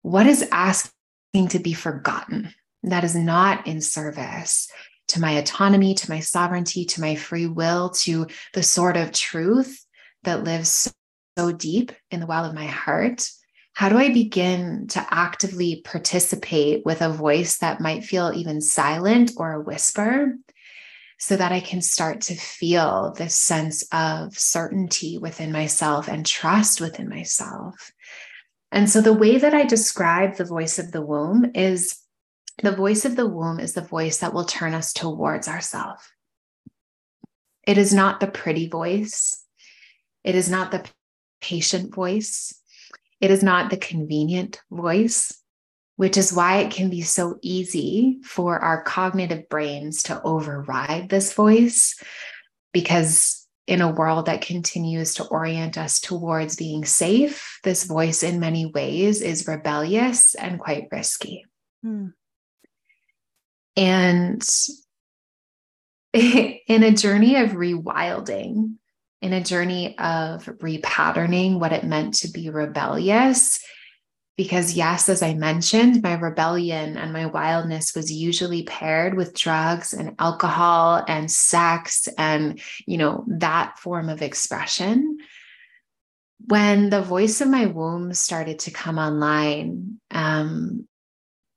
[0.03, 2.55] What is asking to be forgotten?
[2.83, 4.71] That is not in service
[5.09, 9.85] to my autonomy, to my sovereignty, to my free will, to the sort of truth
[10.23, 10.93] that lives
[11.39, 13.29] so, deep in the well of my heart?
[13.73, 19.33] How do I begin to actively participate with a voice that might feel even silent
[19.37, 20.37] or a whisper
[21.19, 26.81] so that I can start to feel this sense of certainty within myself and trust
[26.81, 27.93] within myself?
[28.73, 31.97] And so, the way that I describe the voice of the womb is
[32.63, 36.03] the voice of the womb is the voice that will turn us towards ourselves.
[37.67, 39.45] It is not the pretty voice.
[40.25, 40.85] It is not the
[41.41, 42.55] patient voice.
[43.21, 45.33] It is not the convenient voice,
[45.97, 51.35] which is why it can be so easy for our cognitive brains to override this
[51.35, 52.03] voice.
[52.73, 58.41] Because in a world that continues to orient us towards being safe, this voice in
[58.41, 61.45] many ways is rebellious and quite risky.
[61.83, 62.09] Hmm.
[63.77, 64.47] And
[66.13, 68.75] in a journey of rewilding,
[69.23, 73.61] in a journey of repatterning what it meant to be rebellious,
[74.41, 79.93] because yes, as I mentioned, my rebellion and my wildness was usually paired with drugs
[79.93, 85.19] and alcohol and sex and, you know, that form of expression.
[86.47, 90.89] When the voice of my womb started to come online, um,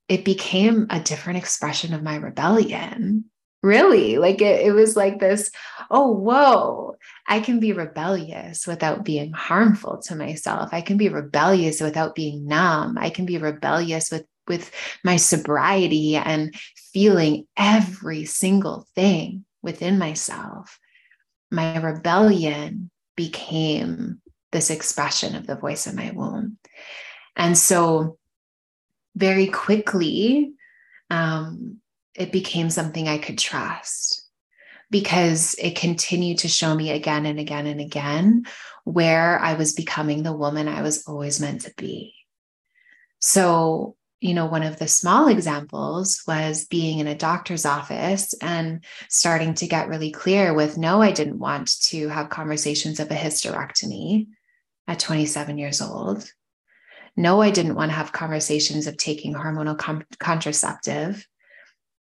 [0.07, 3.25] it became a different expression of my rebellion.
[3.61, 5.49] Really, like it, it was like this
[5.89, 6.95] oh, whoa,
[7.27, 10.69] I can be rebellious without being harmful to myself.
[10.73, 12.97] I can be rebellious without being numb.
[12.97, 14.71] I can be rebellious with, with
[15.03, 16.53] my sobriety and
[16.93, 20.79] feeling every single thing within myself.
[21.51, 24.19] My rebellion became
[24.51, 26.57] this expression of the voice of my womb.
[27.35, 28.17] And so
[29.16, 30.53] very quickly,
[31.09, 31.78] um,
[32.16, 34.28] it became something I could trust
[34.89, 38.45] because it continued to show me again and again and again
[38.84, 42.14] where I was becoming the woman I was always meant to be.
[43.20, 48.84] So, you know, one of the small examples was being in a doctor's office and
[49.09, 53.16] starting to get really clear with no, I didn't want to have conversations of a
[53.16, 54.28] hysterectomy
[54.88, 56.30] at 27 years old.
[57.16, 61.28] No, I didn't want to have conversations of taking hormonal com- contraceptive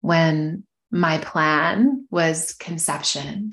[0.01, 3.51] when my plan was conception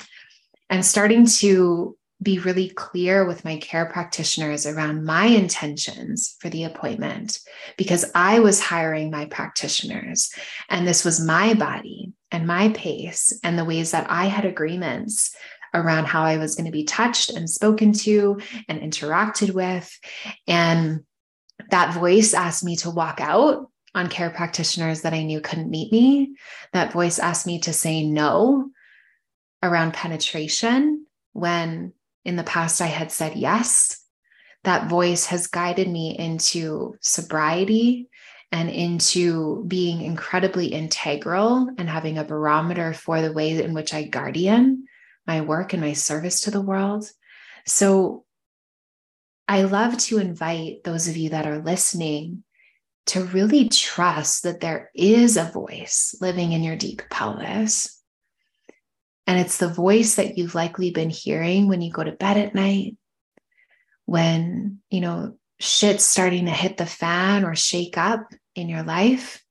[0.68, 6.64] and starting to be really clear with my care practitioners around my intentions for the
[6.64, 7.38] appointment
[7.78, 10.30] because I was hiring my practitioners
[10.68, 15.34] and this was my body and my pace and the ways that I had agreements
[15.72, 19.98] around how I was going to be touched and spoken to and interacted with.
[20.46, 21.04] And
[21.70, 25.92] that voice asked me to walk out on care practitioners that I knew couldn't meet
[25.92, 26.36] me.
[26.72, 28.70] That voice asked me to say no
[29.62, 31.92] around penetration when
[32.24, 34.04] in the past I had said yes.
[34.64, 38.08] That voice has guided me into sobriety
[38.52, 44.02] and into being incredibly integral and having a barometer for the way in which I
[44.04, 44.86] guardian
[45.26, 47.08] my work and my service to the world.
[47.66, 48.24] So
[49.50, 52.44] I love to invite those of you that are listening
[53.06, 58.00] to really trust that there is a voice living in your deep pelvis.
[59.26, 62.54] And it's the voice that you've likely been hearing when you go to bed at
[62.54, 62.96] night,
[64.06, 69.42] when, you know, shit's starting to hit the fan or shake up in your life,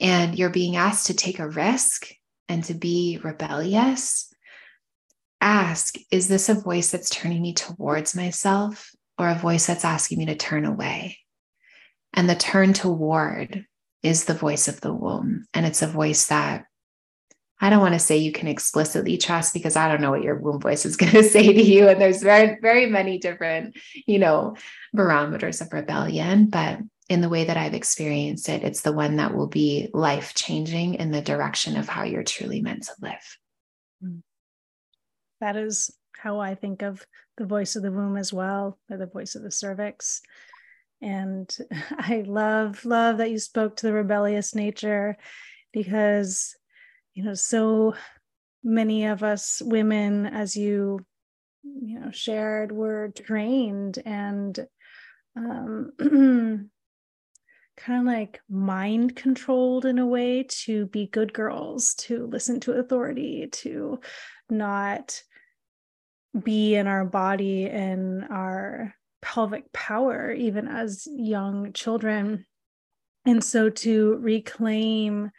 [0.00, 2.08] and you're being asked to take a risk
[2.48, 4.34] and to be rebellious.
[5.40, 10.18] ask is this a voice that's turning me towards myself or a voice that's asking
[10.18, 11.18] me to turn away?
[12.14, 13.66] And the turn toward
[14.02, 15.44] is the voice of the womb.
[15.52, 16.64] And it's a voice that
[17.60, 20.36] I don't want to say you can explicitly trust because I don't know what your
[20.36, 21.88] womb voice is going to say to you.
[21.88, 24.56] And there's very, very many different, you know,
[24.94, 26.46] barometers of rebellion.
[26.46, 26.78] But
[27.10, 30.94] in the way that I've experienced it, it's the one that will be life changing
[30.94, 33.38] in the direction of how you're truly meant to live.
[34.02, 34.22] Mm.
[35.40, 37.04] That is how I think of
[37.40, 40.20] the voice of the womb as well, or the voice of the cervix.
[41.00, 41.50] And
[41.98, 45.16] I love, love that you spoke to the rebellious nature
[45.72, 46.54] because,
[47.14, 47.94] you know, so
[48.62, 51.00] many of us women, as you,
[51.62, 54.66] you know, shared, were trained and
[55.34, 55.92] um,
[57.78, 62.72] kind of like mind controlled in a way to be good girls, to listen to
[62.72, 63.98] authority, to
[64.50, 65.22] not
[66.38, 72.46] be in our body and our pelvic power, even as young children.
[73.26, 75.30] And so to reclaim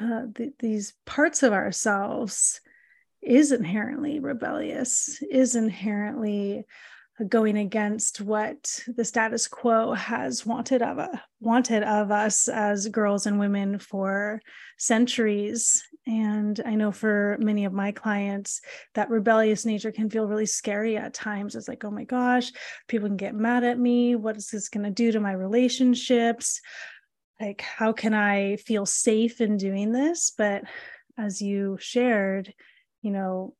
[0.00, 2.60] uh, th- these parts of ourselves
[3.22, 6.66] is inherently rebellious, is inherently
[7.28, 13.26] going against what the status quo has wanted of a, wanted of us as girls
[13.26, 14.40] and women for
[14.78, 15.82] centuries.
[16.06, 18.60] And i know for many of my clients
[18.94, 21.56] that rebellious nature can feel really scary at times.
[21.56, 22.52] It's like oh my gosh
[22.86, 24.14] people can get mad at me.
[24.14, 26.60] What is this going to do to my relationships?
[27.40, 30.32] Like how can i feel safe in doing this?
[30.36, 30.64] But
[31.18, 32.52] as you shared
[33.00, 33.54] you know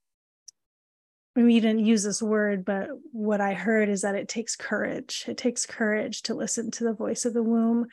[1.45, 5.25] we didn't use this word, but what I heard is that it takes courage.
[5.29, 7.87] It takes courage to listen to the voice of the womb,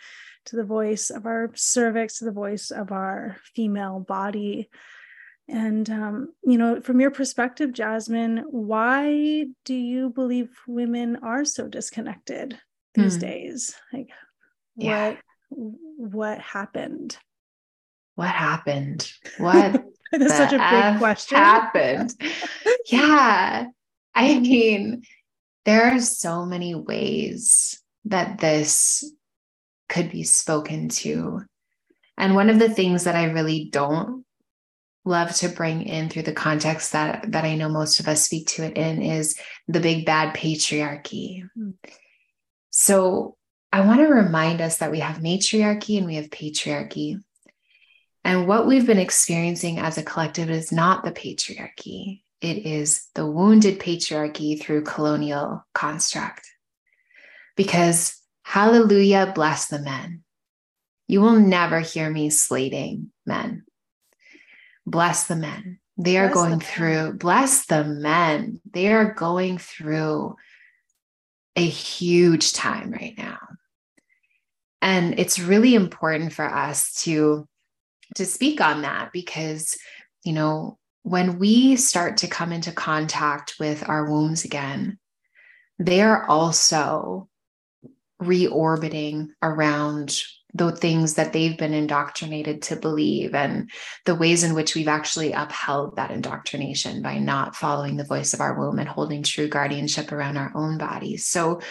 [0.46, 4.70] to the voice of our cervix, to the voice of our female body.
[5.50, 11.68] And, um, you know, from your perspective, Jasmine, why do you believe women are so
[11.68, 12.58] disconnected
[12.94, 13.22] these mm.
[13.22, 13.76] days?
[13.92, 14.10] Like,
[14.78, 15.10] yeah.
[15.10, 15.18] what
[15.50, 17.18] what happened?
[18.16, 19.12] What happened?
[19.38, 19.84] What
[20.20, 21.38] That's such a big question.
[21.38, 22.14] Happened.
[22.92, 23.66] yeah.
[24.14, 25.04] I mean,
[25.66, 29.12] there are so many ways that this
[29.90, 31.42] could be spoken to.
[32.16, 34.24] And one of the things that I really don't
[35.04, 38.48] love to bring in through the context that that I know most of us speak
[38.50, 39.36] to it in is
[39.68, 41.44] the big bad patriarchy.
[41.58, 41.74] Mm.
[42.70, 43.36] So
[43.72, 47.20] I want to remind us that we have matriarchy and we have patriarchy.
[48.24, 53.26] And what we've been experiencing as a collective is not the patriarchy, it is the
[53.26, 56.46] wounded patriarchy through colonial construct.
[57.56, 60.24] Because hallelujah, bless the men.
[61.08, 63.64] You will never hear me slating men.
[64.86, 65.80] Bless the men.
[65.98, 68.60] They are bless going the through, bless the men.
[68.70, 70.36] They are going through
[71.56, 73.38] a huge time right now.
[74.82, 77.48] And it's really important for us to
[78.16, 79.78] to speak on that because,
[80.24, 84.98] you know, when we start to come into contact with our wombs again,
[85.80, 87.28] they are also
[88.22, 90.22] reorbiting around
[90.56, 93.72] the things that they've been indoctrinated to believe and
[94.06, 98.40] the ways in which we've actually upheld that indoctrination by not following the voice of
[98.40, 101.26] our womb and holding true guardianship around our own bodies.
[101.26, 101.62] So,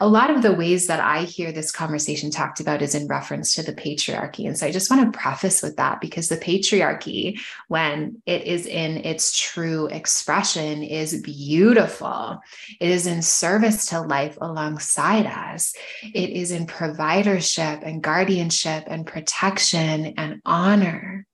[0.00, 3.54] a lot of the ways that I hear this conversation talked about is in reference
[3.54, 4.46] to the patriarchy.
[4.46, 8.66] And so, I just want to preface with that because the patriarchy, when it is
[8.66, 12.40] in its true expression, is beautiful.
[12.80, 19.06] It is in service to life alongside us, it is in providership and guardianship and
[19.06, 21.27] protection and honor.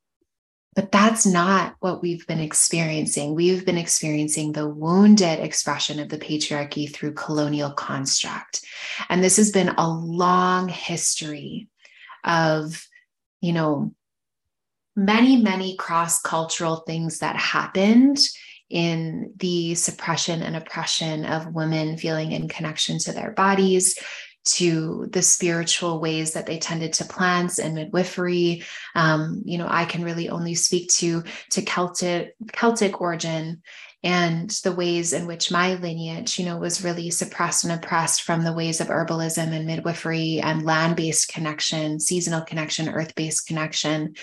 [0.75, 3.35] But that's not what we've been experiencing.
[3.35, 8.65] We've been experiencing the wounded expression of the patriarchy through colonial construct.
[9.09, 11.69] And this has been a long history
[12.25, 12.87] of,
[13.41, 13.95] you know,
[14.97, 18.19] many, many cross cultural things that happened
[18.71, 23.97] in the suppression and oppression of women feeling in connection to their bodies,
[24.45, 28.63] to the spiritual ways that they tended to plants and midwifery.
[28.95, 33.63] Um, you know, I can really only speak to to Celtic Celtic origin
[34.03, 38.45] and the ways in which my lineage, you know, was really suppressed and oppressed from
[38.45, 44.15] the ways of herbalism and midwifery and land-based connection, seasonal connection, earth-based connection.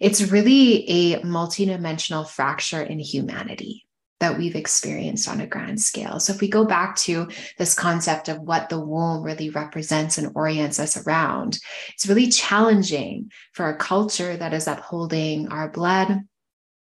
[0.00, 3.86] It's really a multidimensional fracture in humanity
[4.20, 6.18] that we've experienced on a grand scale.
[6.18, 10.32] So, if we go back to this concept of what the womb really represents and
[10.34, 11.58] orients us around,
[11.92, 16.20] it's really challenging for a culture that is upholding our blood,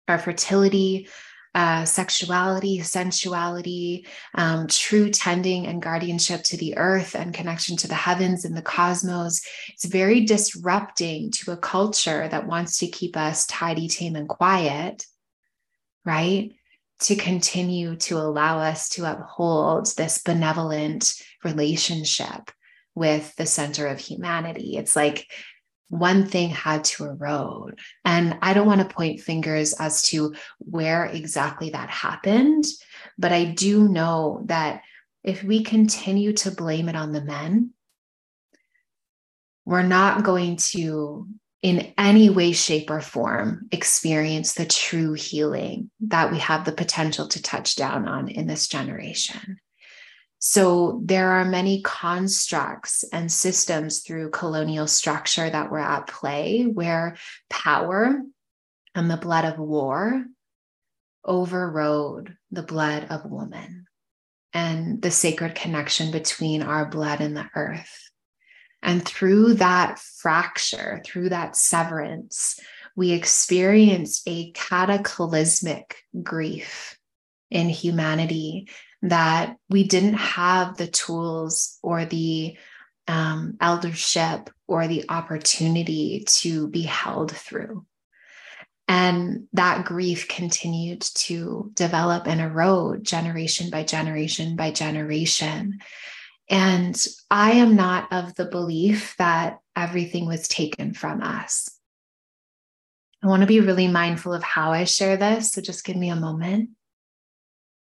[0.08, 1.10] our fertility,
[1.56, 4.06] uh, sexuality, sensuality,
[4.36, 8.62] um, true tending and guardianship to the earth and connection to the heavens and the
[8.62, 9.42] cosmos.
[9.70, 15.06] It's very disrupting to a culture that wants to keep us tidy, tame, and quiet,
[16.06, 16.52] right?
[17.04, 22.52] To continue to allow us to uphold this benevolent relationship
[22.94, 24.76] with the center of humanity.
[24.76, 25.26] It's like
[25.88, 27.80] one thing had to erode.
[28.06, 32.66] And I don't want to point fingers as to where exactly that happened,
[33.18, 34.82] but I do know that
[35.24, 37.72] if we continue to blame it on the men,
[39.66, 41.28] we're not going to,
[41.62, 47.28] in any way, shape, or form, experience the true healing that we have the potential
[47.28, 49.60] to touch down on in this generation.
[50.40, 57.18] So there are many constructs and systems through colonial structure that were at play where
[57.50, 58.22] power
[58.96, 60.26] and the blood of war
[61.26, 63.86] overrode the blood of woman
[64.54, 68.09] and the sacred connection between our blood and the earth.
[68.82, 72.60] And through that fracture, through that severance,
[72.96, 76.98] we experienced a cataclysmic grief
[77.50, 78.70] in humanity
[79.02, 82.58] that we didn't have the tools or the
[83.08, 87.86] um, eldership or the opportunity to be held through.
[88.88, 95.80] And that grief continued to develop and erode generation by generation by generation.
[96.50, 101.70] And I am not of the belief that everything was taken from us.
[103.24, 105.52] I want to be really mindful of how I share this.
[105.52, 106.72] So just give me a moment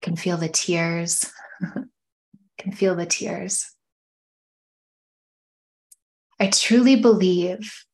[0.03, 1.33] I can feel the tears,
[2.59, 3.71] can feel the tears.
[6.39, 7.85] I truly believe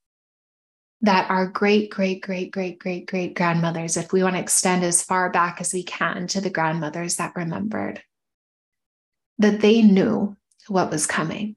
[1.02, 5.02] that our great, great, great, great, great, great grandmothers, if we want to extend as
[5.02, 8.02] far back as we can to the grandmothers that remembered,
[9.38, 10.36] that they knew
[10.68, 11.56] what was coming.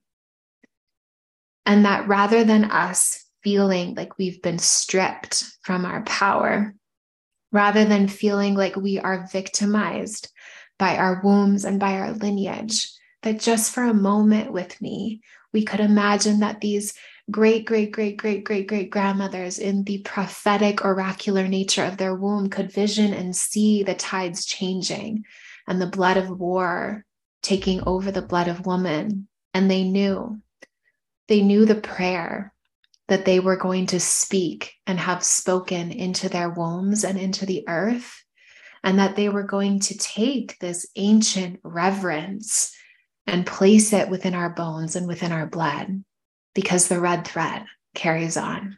[1.65, 6.75] And that rather than us feeling like we've been stripped from our power,
[7.51, 10.31] rather than feeling like we are victimized
[10.79, 12.89] by our wombs and by our lineage.
[13.21, 15.21] That just for a moment with me,
[15.53, 16.93] we could imagine that these
[17.31, 22.49] great, great, great, great, great, great grandmothers, in the prophetic, oracular nature of their womb,
[22.49, 25.23] could vision and see the tides changing
[25.67, 27.05] and the blood of war
[27.43, 29.27] taking over the blood of woman.
[29.53, 30.41] And they knew,
[31.27, 32.53] they knew the prayer
[33.09, 37.63] that they were going to speak and have spoken into their wombs and into the
[37.67, 38.23] earth,
[38.83, 42.73] and that they were going to take this ancient reverence
[43.27, 46.03] and place it within our bones and within our blood,
[46.55, 48.77] because the red thread carries on.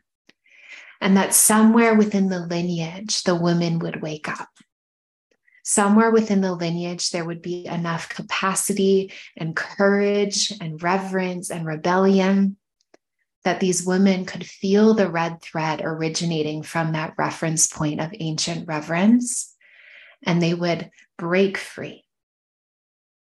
[1.01, 4.49] And that somewhere within the lineage, the women would wake up.
[5.67, 12.57] Somewhere within the lineage, there would be enough capacity and courage and reverence and rebellion
[13.43, 18.67] that these women could feel the red thread originating from that reference point of ancient
[18.67, 19.55] reverence,
[20.21, 22.03] and they would break free.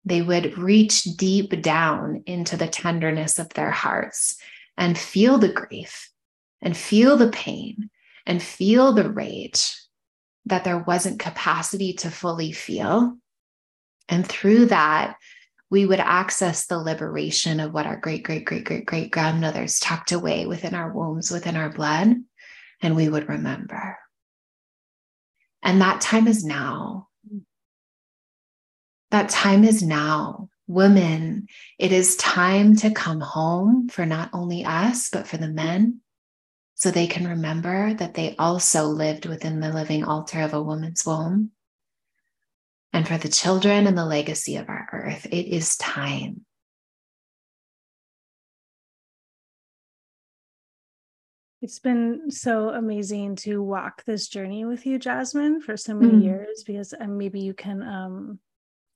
[0.06, 4.38] They would reach deep down into the tenderness of their hearts
[4.78, 6.12] and feel the grief
[6.62, 7.90] and feel the pain
[8.28, 9.76] and feel the rage
[10.48, 13.18] that there wasn't capacity to fully feel.
[14.10, 15.18] And through that,
[15.70, 20.14] we would access the liberation of what our great, great, great, great, great grandmothers tucked
[20.14, 22.16] away within our wombs, within our blood,
[22.82, 23.98] and we would remember.
[25.62, 27.10] And that time is now.
[29.12, 30.50] That time is now.
[30.68, 31.48] Women,
[31.80, 36.02] it is time to come home for not only us, but for the men,
[36.78, 41.04] so they can remember that they also lived within the living altar of a woman's
[41.04, 41.50] womb
[42.94, 45.26] and for the children and the legacy of our earth.
[45.26, 46.46] It is time.
[51.64, 56.24] It's been so amazing to walk this journey with you, Jasmine, for so many mm.
[56.26, 58.40] years because um, maybe you can um,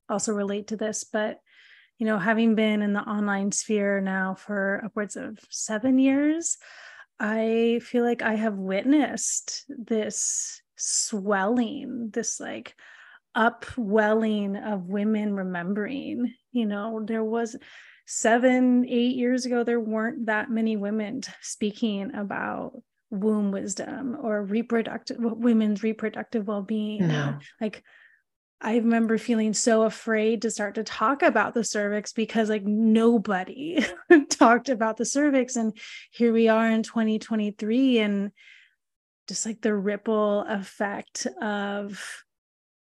[0.07, 1.03] also relate to this.
[1.03, 1.39] But,
[1.97, 6.59] you know, having been in the online sphere now for upwards of seven years,
[7.24, 12.76] I feel like I have witnessed this swelling, this like
[13.36, 17.55] upwelling of women remembering you know there was
[18.05, 22.74] seven eight years ago there weren't that many women speaking about
[23.09, 27.38] womb wisdom or reproductive women's reproductive well-being no.
[27.61, 27.84] like
[28.64, 33.84] I remember feeling so afraid to start to talk about the cervix because like nobody
[34.30, 35.76] talked about the cervix and
[36.12, 38.32] here we are in 2023 and
[39.28, 42.24] just like the ripple effect of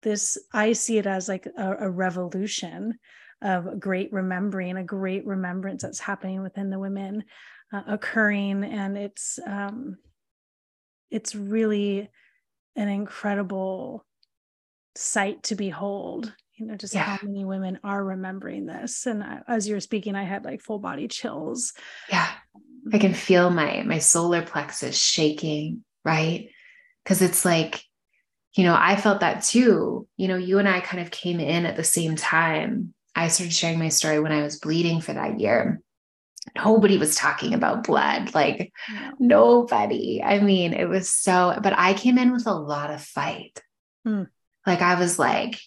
[0.03, 2.99] this i see it as like a, a revolution
[3.41, 7.25] of great remembering a great remembrance that's happening within the women
[7.73, 9.97] uh, occurring and it's um
[11.11, 12.11] it's really
[12.77, 14.05] an incredible
[14.97, 17.17] sight to behold you know just yeah.
[17.17, 19.07] how many women are remembering this.
[19.07, 21.73] And I, as you were speaking i had like full body chills.
[22.09, 22.29] Yeah.
[22.93, 26.49] I can feel my my solar plexus shaking right?
[27.03, 27.83] Because it's like
[28.55, 30.07] you know i felt that too.
[30.17, 32.95] You know you and i kind of came in at the same time.
[33.17, 35.81] I started sharing my story when i was bleeding for that year.
[36.57, 38.73] Nobody was talking about blood like
[39.19, 40.23] nobody.
[40.23, 43.63] I mean it was so but i came in with a lot of fight.
[44.05, 44.25] Hmm.
[44.67, 45.59] Like i was like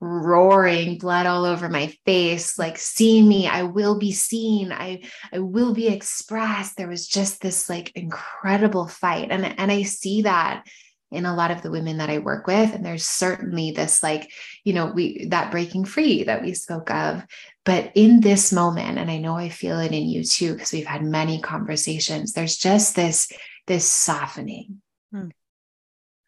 [0.00, 5.38] roaring blood all over my face like see me i will be seen i i
[5.38, 6.76] will be expressed.
[6.76, 9.30] There was just this like incredible fight.
[9.30, 10.66] And and i see that
[11.10, 12.72] in a lot of the women that i work with.
[12.72, 14.30] And there's certainly this like
[14.64, 17.22] you know we that breaking free that we spoke of.
[17.66, 20.86] But in this moment and i know i feel it in you too because we've
[20.86, 23.30] had many conversations there's just this
[23.66, 24.80] this softening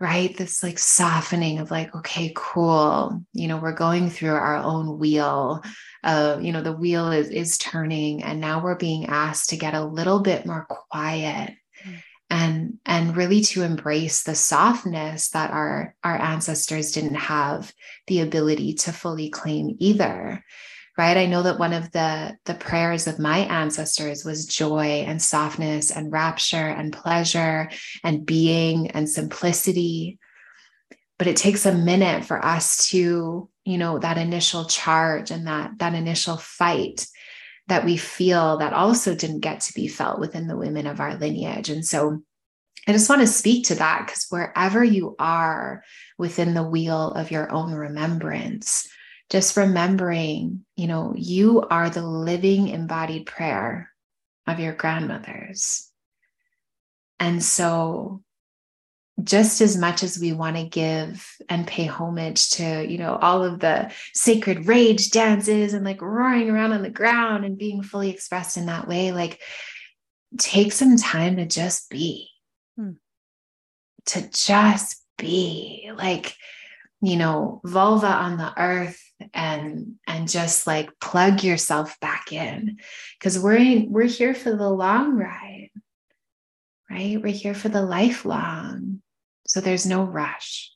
[0.03, 0.37] right?
[0.37, 3.25] This like softening of like, okay, cool.
[3.33, 5.63] You know, we're going through our own wheel.
[6.03, 9.75] Uh, you know, the wheel is is turning, and now we're being asked to get
[9.75, 11.55] a little bit more quiet
[11.87, 12.03] mm.
[12.29, 17.73] and and really to embrace the softness that our our ancestors didn't have
[18.09, 20.45] the ability to fully claim either
[20.99, 21.17] right?
[21.17, 25.91] I know that one of the the prayers of my ancestors was joy and softness
[25.91, 27.71] and rapture and pleasure
[28.05, 30.19] and being and simplicity.
[31.19, 35.79] But it takes a minute for us to you know that initial charge and that
[35.79, 37.07] that initial fight
[37.69, 41.15] that we feel that also didn't get to be felt within the women of our
[41.15, 41.71] lineage.
[41.71, 42.23] And so
[42.89, 45.85] I just want to speak to that because wherever you are
[46.19, 48.89] within the wheel of your own remembrance,
[49.33, 53.91] just remembering, you know, you are the living embodied prayer
[54.47, 55.91] of your grandmothers.
[57.19, 58.23] And so,
[59.25, 63.43] just as much as we want to give and pay homage to, you know, all
[63.43, 68.11] of the sacred rage dances and like roaring around on the ground and being fully
[68.11, 69.41] expressed in that way, like
[70.37, 72.29] take some time to just be,
[72.77, 72.93] hmm.
[74.07, 76.35] to just be like,
[77.01, 79.03] you know, vulva on the earth
[79.35, 82.79] and and just like plug yourself back in.
[83.19, 85.71] Because we're in, we're here for the long ride
[86.93, 87.23] right?
[87.23, 89.01] We're here for the lifelong.
[89.47, 90.73] So there's no rush.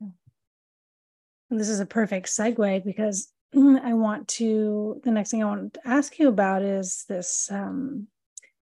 [0.00, 3.32] And this is a perfect segue because
[3.82, 8.06] i want to the next thing i want to ask you about is this um,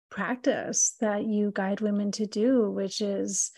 [0.10, 3.52] practice that you guide women to do which is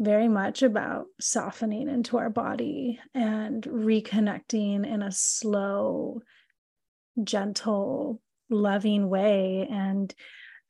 [0.00, 6.22] very much about softening into our body and reconnecting in a slow,
[7.22, 9.68] gentle, loving way.
[9.70, 10.12] And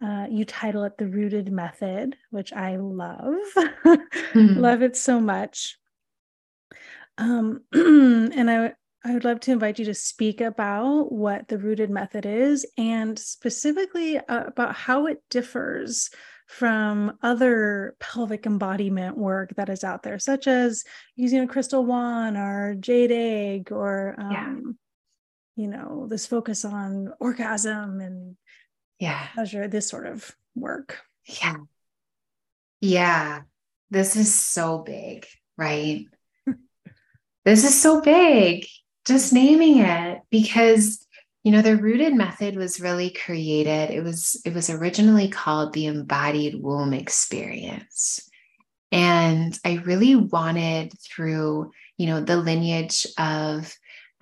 [0.04, 3.34] uh, you title it the rooted method, which I love.
[3.56, 4.58] mm-hmm.
[4.58, 5.78] love it so much.
[7.16, 11.88] Um, and I I would love to invite you to speak about what the rooted
[11.88, 16.10] method is and specifically uh, about how it differs
[16.50, 20.82] from other pelvic embodiment work that is out there, such as
[21.14, 25.62] using a crystal wand or jade egg, or um, yeah.
[25.62, 28.36] you know, this focus on orgasm and
[28.98, 30.98] yeah, pleasure, this sort of work.
[31.24, 31.56] Yeah,
[32.80, 33.42] yeah,
[33.90, 35.26] this is so big,
[35.56, 36.06] right?
[37.44, 38.66] this is so big.
[39.06, 41.06] Just naming it because
[41.42, 45.86] you know the rooted method was really created it was it was originally called the
[45.86, 48.28] embodied womb experience.
[48.92, 53.72] And i really wanted through you know the lineage of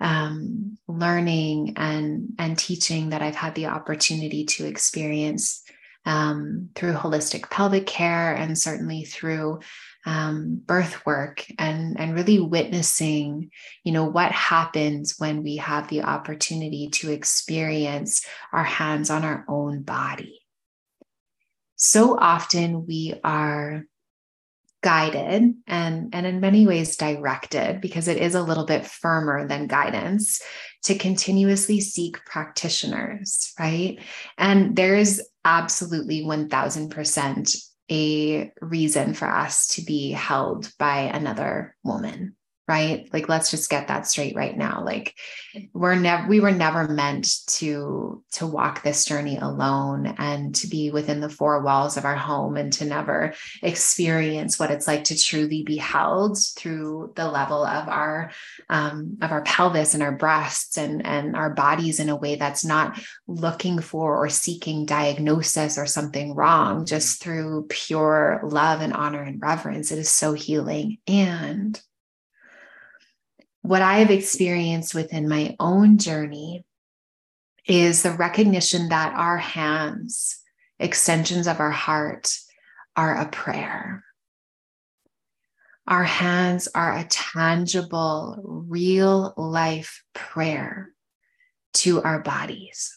[0.01, 5.63] um, learning and and teaching that i've had the opportunity to experience
[6.05, 9.59] um, through holistic pelvic care and certainly through
[10.05, 13.51] um, birth work and and really witnessing
[13.83, 19.45] you know what happens when we have the opportunity to experience our hands on our
[19.47, 20.39] own body.
[21.75, 23.85] So often we are
[24.81, 29.67] guided and and in many ways directed because it is a little bit firmer than
[29.67, 30.41] guidance
[30.83, 33.99] to continuously seek practitioners right?
[34.37, 42.35] And there is absolutely 1000% a reason for us to be held by another woman
[42.69, 43.09] right?
[43.11, 44.83] Like let's just get that straight right now.
[44.85, 45.15] Like
[45.73, 50.91] we're never we were never meant to to walk this journey alone and to be
[50.91, 55.19] within the four walls of our home and to never experience what it's like to
[55.19, 58.29] truly be held through the level of our
[58.69, 62.63] um, of our pelvis and our breasts and and our bodies in a way that's
[62.63, 69.23] not looking for or seeking diagnosis or something wrong just through pure love and honor
[69.23, 71.81] and reverence it is so healing and
[73.61, 76.65] what I have experienced within my own journey
[77.67, 80.41] is the recognition that our hands,
[80.79, 82.35] extensions of our heart,
[82.95, 84.03] are a prayer.
[85.87, 90.91] Our hands are a tangible, real life prayer
[91.75, 92.95] to our bodies.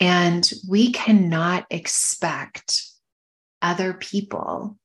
[0.00, 2.82] And we cannot expect
[3.62, 4.78] other people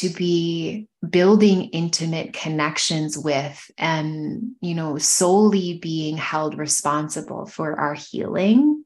[0.00, 7.94] to be building intimate connections with and you know solely being held responsible for our
[7.94, 8.84] healing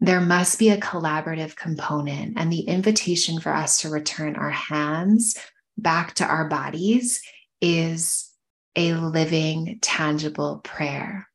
[0.00, 5.36] there must be a collaborative component and the invitation for us to return our hands
[5.78, 7.22] back to our bodies
[7.60, 8.30] is
[8.76, 11.28] a living tangible prayer.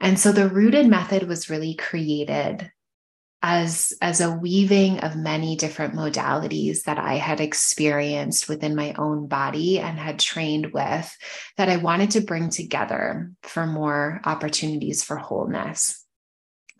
[0.00, 2.70] And so the rooted method was really created
[3.42, 9.28] as as a weaving of many different modalities that I had experienced within my own
[9.28, 11.16] body and had trained with
[11.56, 16.04] that I wanted to bring together for more opportunities for wholeness.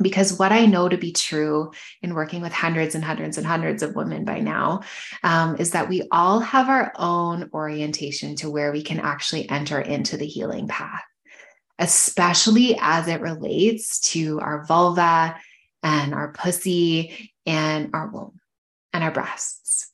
[0.02, 3.82] Because what I know to be true in working with hundreds and hundreds and hundreds
[3.82, 4.80] of women by now
[5.22, 9.78] um, is that we all have our own orientation to where we can actually enter
[9.78, 11.02] into the healing path,
[11.78, 15.36] especially as it relates to our vulva
[15.82, 18.40] and our pussy and our womb
[18.92, 19.88] and our breasts.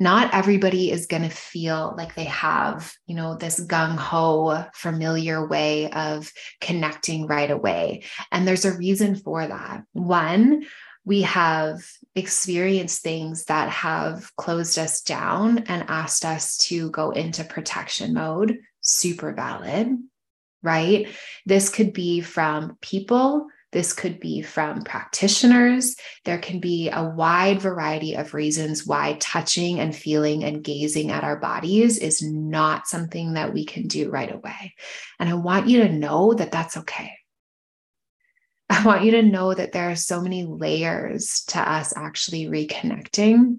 [0.00, 5.44] Not everybody is going to feel like they have, you know, this gung ho, familiar
[5.44, 8.04] way of connecting right away.
[8.30, 9.82] And there's a reason for that.
[9.92, 10.66] One,
[11.04, 17.42] we have experienced things that have closed us down and asked us to go into
[17.42, 18.60] protection mode.
[18.80, 19.98] Super valid,
[20.62, 21.08] right?
[21.44, 25.96] This could be from people this could be from practitioners.
[26.24, 31.24] There can be a wide variety of reasons why touching and feeling and gazing at
[31.24, 34.74] our bodies is not something that we can do right away.
[35.18, 37.12] And I want you to know that that's okay.
[38.70, 43.58] I want you to know that there are so many layers to us actually reconnecting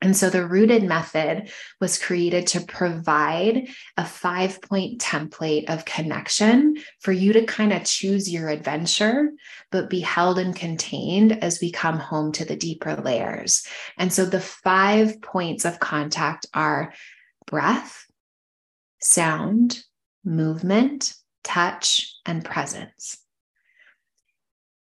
[0.00, 6.76] and so the rooted method was created to provide a five point template of connection
[7.00, 9.32] for you to kind of choose your adventure,
[9.72, 13.66] but be held and contained as we come home to the deeper layers.
[13.96, 16.94] And so the five points of contact are
[17.46, 18.06] breath,
[19.00, 19.82] sound,
[20.24, 23.18] movement, touch, and presence.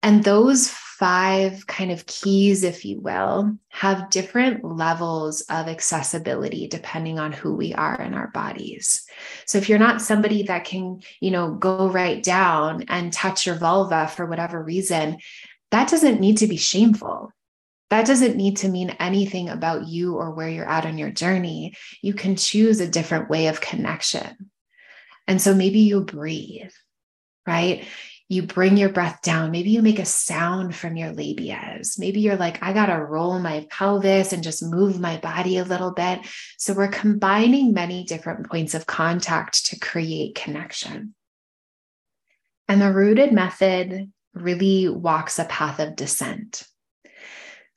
[0.03, 7.17] And those five kind of keys, if you will, have different levels of accessibility depending
[7.17, 9.05] on who we are in our bodies.
[9.45, 13.55] So if you're not somebody that can, you know, go right down and touch your
[13.55, 15.19] vulva for whatever reason,
[15.71, 17.31] that doesn't need to be shameful.
[17.91, 21.75] That doesn't need to mean anything about you or where you're at on your journey.
[22.01, 24.51] You can choose a different way of connection.
[25.27, 26.71] And so maybe you breathe,
[27.47, 27.85] right?
[28.29, 29.49] You bring your breath down.
[29.49, 31.97] Maybe you make a sound from your labias.
[31.97, 35.63] Maybe you're like, I got to roll my pelvis and just move my body a
[35.63, 36.19] little bit.
[36.59, 41.15] So we're combining many different points of contact to create connection.
[42.67, 46.63] And the rooted method really walks a path of descent.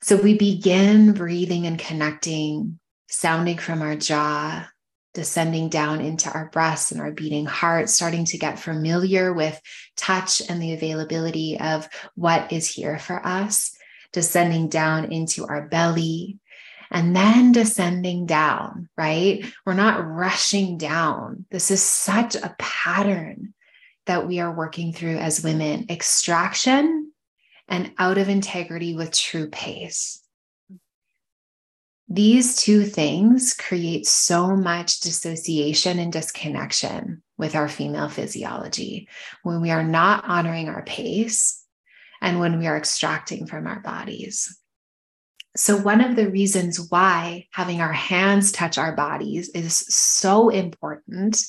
[0.03, 2.79] So we begin breathing and connecting,
[3.09, 4.67] sounding from our jaw,
[5.13, 9.59] descending down into our breasts and our beating heart, starting to get familiar with
[9.95, 13.75] touch and the availability of what is here for us,
[14.11, 16.39] descending down into our belly,
[16.89, 19.45] and then descending down, right?
[19.65, 21.45] We're not rushing down.
[21.49, 23.53] This is such a pattern
[24.05, 27.11] that we are working through as women extraction
[27.67, 30.22] and out of integrity with true pace.
[32.09, 39.07] These two things create so much dissociation and disconnection with our female physiology
[39.43, 41.63] when we are not honoring our pace
[42.21, 44.59] and when we are extracting from our bodies.
[45.55, 51.41] So, one of the reasons why having our hands touch our bodies is so important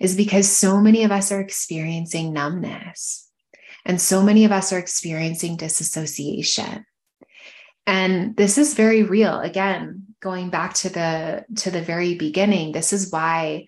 [0.00, 3.28] is because so many of us are experiencing numbness
[3.84, 6.84] and so many of us are experiencing disassociation.
[7.86, 9.38] And this is very real.
[9.40, 13.66] Again, going back to the to the very beginning, this is why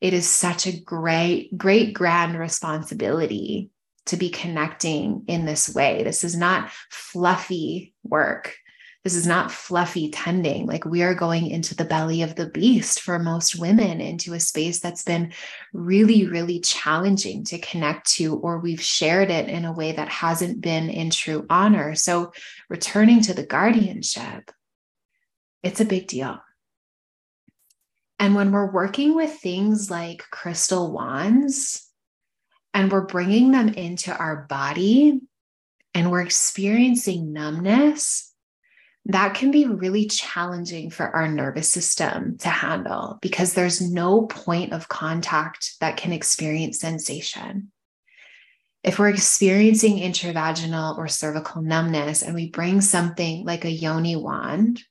[0.00, 3.70] it is such a great, great, grand responsibility
[4.06, 6.02] to be connecting in this way.
[6.02, 8.56] This is not fluffy work.
[9.04, 10.66] This is not fluffy tending.
[10.66, 14.38] Like we are going into the belly of the beast for most women, into a
[14.40, 15.32] space that's been
[15.72, 20.60] really, really challenging to connect to, or we've shared it in a way that hasn't
[20.60, 21.96] been in true honor.
[21.96, 22.32] So
[22.68, 24.52] returning to the guardianship,
[25.64, 26.40] it's a big deal.
[28.20, 31.90] And when we're working with things like crystal wands
[32.72, 35.20] and we're bringing them into our body
[35.92, 38.31] and we're experiencing numbness,
[39.06, 44.72] that can be really challenging for our nervous system to handle because there's no point
[44.72, 47.72] of contact that can experience sensation.
[48.84, 54.82] If we're experiencing intravaginal or cervical numbness and we bring something like a yoni wand,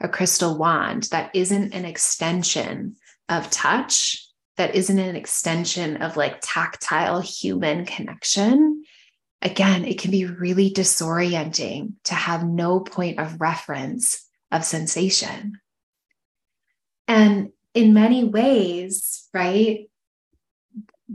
[0.00, 2.96] a crystal wand that isn't an extension
[3.28, 8.77] of touch, that isn't an extension of like tactile human connection,
[9.42, 15.60] again, it can be really disorienting to have no point of reference of sensation.
[17.06, 19.88] And in many ways, right,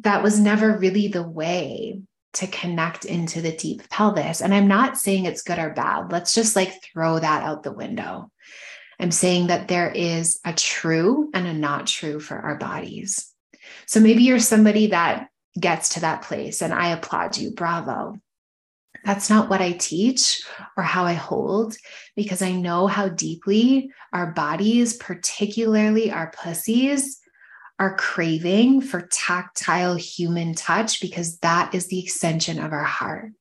[0.02, 2.02] that was never really the way
[2.34, 4.42] to connect into the deep pelvis.
[4.42, 6.12] And I'm not saying it's good or bad.
[6.12, 8.32] Let's just like throw that out the window.
[9.00, 13.32] I'm saying that there is a true and a not true for our bodies.
[13.86, 15.28] So maybe you're somebody that
[15.60, 17.52] gets to that place, and I applaud you.
[17.52, 18.18] Bravo.
[19.06, 20.42] That's not what I teach
[20.78, 21.76] or how I hold,
[22.16, 27.20] because I know how deeply our bodies, particularly our pussies,
[27.80, 33.32] are craving for tactile human touch because that is the extension of our heart.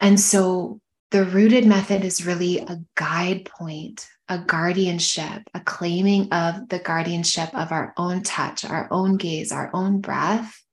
[0.00, 6.68] And so the rooted method is really a guide point, a guardianship, a claiming of
[6.68, 10.64] the guardianship of our own touch, our own gaze, our own breath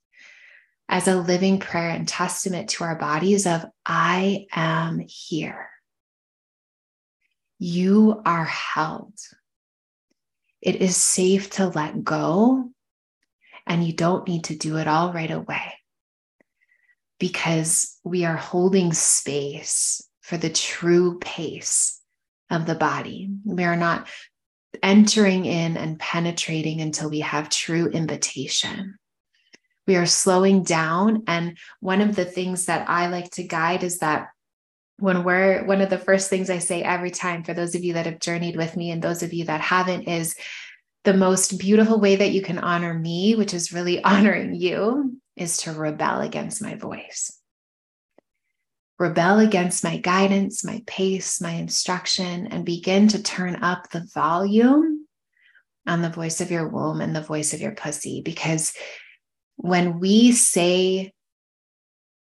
[0.87, 5.69] as a living prayer and testament to our bodies of I am here.
[7.57, 9.13] You are held.
[10.61, 12.69] It is safe to let go,
[13.65, 15.73] and you don't need to do it all right away
[17.19, 21.97] because we are holding space for the true pace
[22.49, 23.29] of the body.
[23.45, 24.07] We are not
[24.83, 28.97] entering in and penetrating until we have true invitation.
[29.85, 31.23] We are slowing down.
[31.27, 34.29] And one of the things that I like to guide is that
[34.99, 37.93] when we're one of the first things I say every time for those of you
[37.93, 40.35] that have journeyed with me and those of you that haven't is
[41.03, 45.57] the most beautiful way that you can honor me, which is really honoring you, is
[45.57, 47.37] to rebel against my voice
[48.99, 55.05] rebel against my guidance, my pace, my instruction, and begin to turn up the volume
[55.85, 58.21] on the voice of your womb and the voice of your pussy.
[58.21, 58.73] Because
[59.55, 61.13] when we say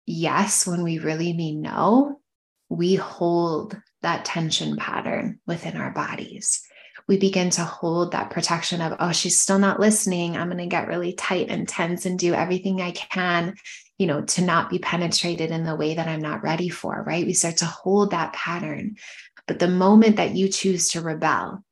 [0.07, 2.21] yes, when we really mean no,
[2.69, 6.63] we hold that tension pattern within our bodies.
[7.09, 10.37] We begin to hold that protection of, oh, she's still not listening.
[10.37, 13.57] I'm going to get really tight and tense and do everything I can
[14.01, 17.27] you know, to not be penetrated in the way that I'm not ready for, right?
[17.27, 18.97] We start to hold that pattern.
[19.47, 21.63] But the moment that you choose to rebel,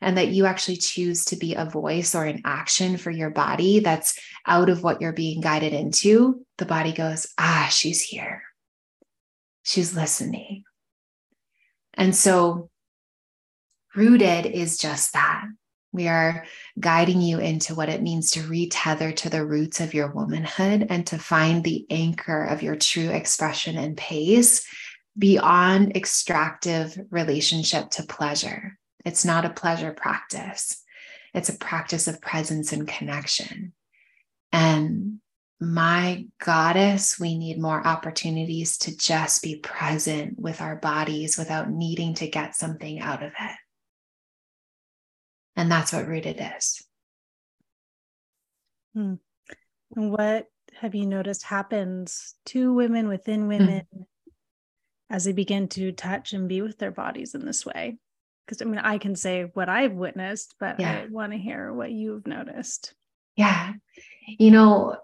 [0.00, 3.80] and that you actually choose to be a voice or an action for your body
[3.80, 8.42] that's out of what you're being guided into, the body goes, ah, she's here.
[9.62, 10.64] She's listening.
[11.92, 12.70] And so,
[13.94, 15.44] rooted is just that
[15.96, 16.44] we are
[16.78, 21.06] guiding you into what it means to retether to the roots of your womanhood and
[21.06, 24.64] to find the anchor of your true expression and pace
[25.18, 28.78] beyond extractive relationship to pleasure.
[29.06, 30.82] It's not a pleasure practice,
[31.32, 33.72] it's a practice of presence and connection.
[34.52, 35.20] And
[35.58, 42.12] my goddess, we need more opportunities to just be present with our bodies without needing
[42.14, 43.56] to get something out of it.
[45.56, 46.82] And that's what rooted is.
[48.94, 49.14] Hmm.
[49.94, 50.46] And what
[50.80, 53.48] have you noticed happens to women within hmm.
[53.48, 54.04] women mm.
[55.08, 57.98] as they begin to touch and be with their bodies in this way?
[58.46, 61.04] Because I mean, I can say what I've witnessed, but yeah.
[61.04, 62.94] I want to hear what you've noticed.
[63.36, 63.72] Yeah.
[64.26, 64.96] You know,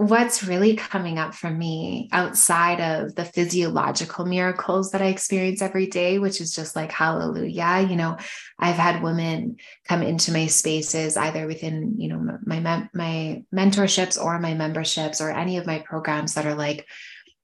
[0.00, 5.88] what's really coming up for me outside of the physiological miracles that I experience every
[5.88, 7.86] day, which is just like hallelujah.
[7.86, 8.16] You know,
[8.58, 14.38] I've had women come into my spaces either within, you know, my my mentorships or
[14.38, 16.86] my memberships or any of my programs that are like,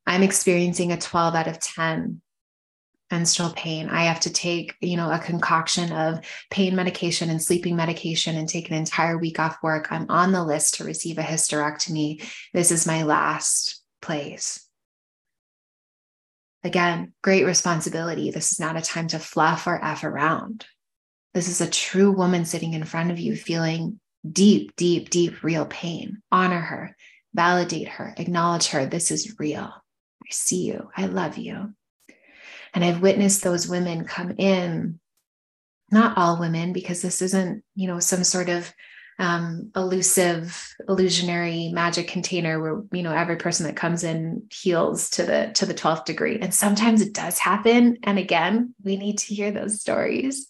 [0.06, 2.22] I'm experiencing a 12 out of 10
[3.10, 3.88] menstrual pain.
[3.88, 8.48] I have to take, you know, a concoction of pain medication and sleeping medication and
[8.48, 9.88] take an entire week off work.
[9.90, 12.24] I'm on the list to receive a hysterectomy.
[12.52, 14.66] This is my last place.
[16.64, 18.32] Again, great responsibility.
[18.32, 20.66] This is not a time to fluff or F around.
[21.32, 25.66] This is a true woman sitting in front of you feeling deep, deep, deep, real
[25.66, 26.22] pain.
[26.32, 26.96] Honor her,
[27.34, 28.86] validate her, acknowledge her.
[28.86, 29.70] This is real.
[29.70, 30.90] I see you.
[30.96, 31.74] I love you.
[32.76, 35.00] And I've witnessed those women come in,
[35.90, 38.70] not all women, because this isn't, you know, some sort of
[39.18, 45.22] um, elusive, illusionary magic container where you know every person that comes in heals to
[45.22, 46.38] the to the twelfth degree.
[46.38, 47.96] And sometimes it does happen.
[48.02, 50.46] And again, we need to hear those stories.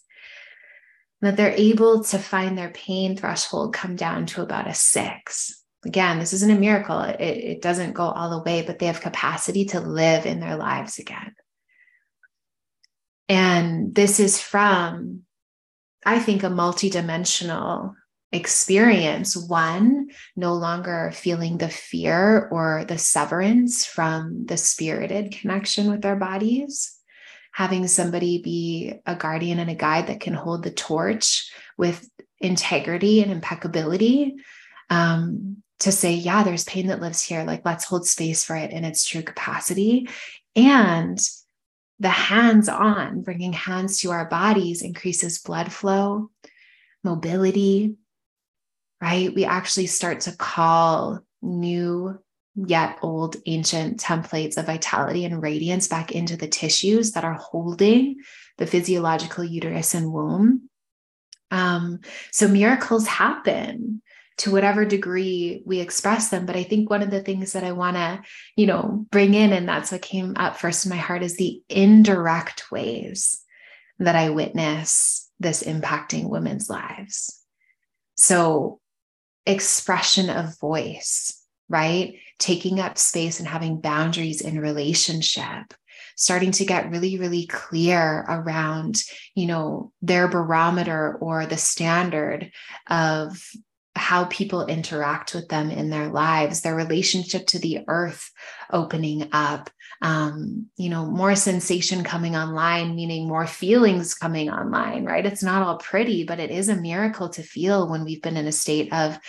[1.21, 5.63] That they're able to find their pain threshold come down to about a six.
[5.85, 6.99] Again, this isn't a miracle.
[6.99, 10.57] It, it doesn't go all the way, but they have capacity to live in their
[10.57, 11.33] lives again.
[13.29, 15.23] And this is from,
[16.05, 17.93] I think, a multidimensional
[18.31, 19.35] experience.
[19.35, 26.15] One, no longer feeling the fear or the severance from the spirited connection with our
[26.15, 26.93] bodies.
[27.53, 32.07] Having somebody be a guardian and a guide that can hold the torch with
[32.39, 34.35] integrity and impeccability
[34.89, 37.43] um, to say, yeah, there's pain that lives here.
[37.43, 40.07] Like, let's hold space for it in its true capacity.
[40.55, 41.19] And
[41.99, 46.29] the hands on, bringing hands to our bodies increases blood flow,
[47.03, 47.95] mobility,
[49.01, 49.33] right?
[49.33, 52.19] We actually start to call new
[52.55, 58.17] yet old ancient templates of vitality and radiance back into the tissues that are holding
[58.57, 60.69] the physiological uterus and womb.
[61.51, 61.99] Um,
[62.31, 64.01] so miracles happen
[64.37, 66.45] to whatever degree we express them.
[66.45, 68.21] But I think one of the things that I want to,
[68.55, 71.61] you know, bring in, and that's what came up first in my heart, is the
[71.69, 73.41] indirect ways
[73.99, 77.39] that I witness this impacting women's lives.
[78.15, 78.79] So,
[79.45, 82.15] expression of voice, right?
[82.37, 85.73] Taking up space and having boundaries in relationship
[86.19, 88.97] starting to get really really clear around
[89.35, 92.51] you know their barometer or the standard
[92.89, 93.39] of
[93.97, 98.31] how people interact with them in their lives, their relationship to the earth
[98.71, 99.69] opening up,
[100.01, 105.25] um, you know, more sensation coming online, meaning more feelings coming online, right?
[105.25, 108.47] It's not all pretty, but it is a miracle to feel when we've been in
[108.47, 109.19] a state of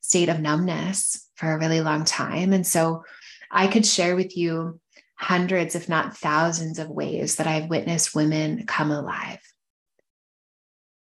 [0.00, 2.52] state of numbness for a really long time.
[2.52, 3.04] And so
[3.50, 4.80] I could share with you
[5.16, 9.40] hundreds, if not thousands, of ways that I've witnessed women come alive.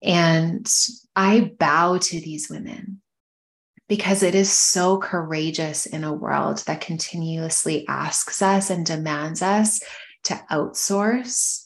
[0.03, 0.69] And
[1.14, 3.01] I bow to these women
[3.89, 9.80] because it is so courageous in a world that continuously asks us and demands us
[10.24, 11.64] to outsource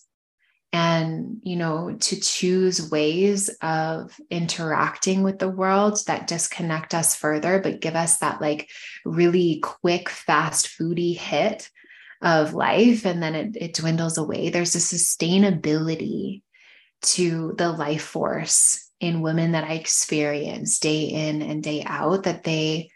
[0.74, 7.60] and you know to choose ways of interacting with the world that disconnect us further
[7.60, 8.70] but give us that like
[9.04, 11.68] really quick fast foodie hit
[12.22, 13.04] of life.
[13.04, 14.48] And then it, it dwindles away.
[14.48, 16.42] There's a sustainability
[17.02, 22.44] to the life force in women that I experience day in and day out that
[22.44, 22.90] they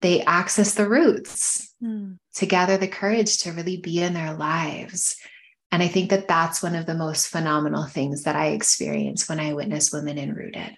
[0.00, 2.18] they access the roots mm.
[2.34, 5.16] to gather the courage to really be in their lives.
[5.72, 9.40] And I think that that's one of the most phenomenal things that I experience when
[9.40, 10.76] I witness women in rooted.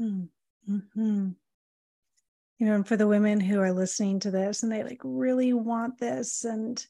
[0.00, 0.28] Mm.
[0.68, 1.28] Mm-hmm.
[2.58, 5.52] You know, and for the women who are listening to this and they like really
[5.52, 6.84] want this and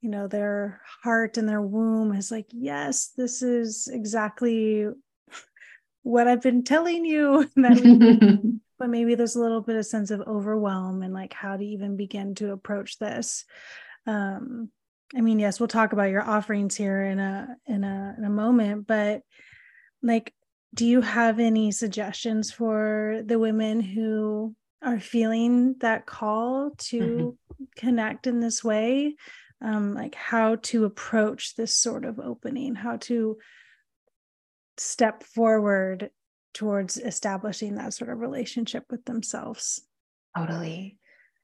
[0.00, 4.86] you know their heart and their womb is like yes this is exactly
[6.02, 7.48] what I've been telling you.
[8.78, 11.96] but maybe there's a little bit of sense of overwhelm and like how to even
[11.96, 13.44] begin to approach this.
[14.06, 14.70] Um,
[15.14, 18.30] I mean, yes, we'll talk about your offerings here in a in a in a
[18.30, 19.22] moment, but
[20.02, 20.32] like,
[20.72, 27.64] do you have any suggestions for the women who are feeling that call to mm-hmm.
[27.76, 29.16] connect in this way?
[29.60, 33.36] Um, like how to approach this sort of opening, how to
[34.80, 36.10] step forward
[36.54, 39.82] towards establishing that sort of relationship with themselves.
[40.36, 40.98] Totally.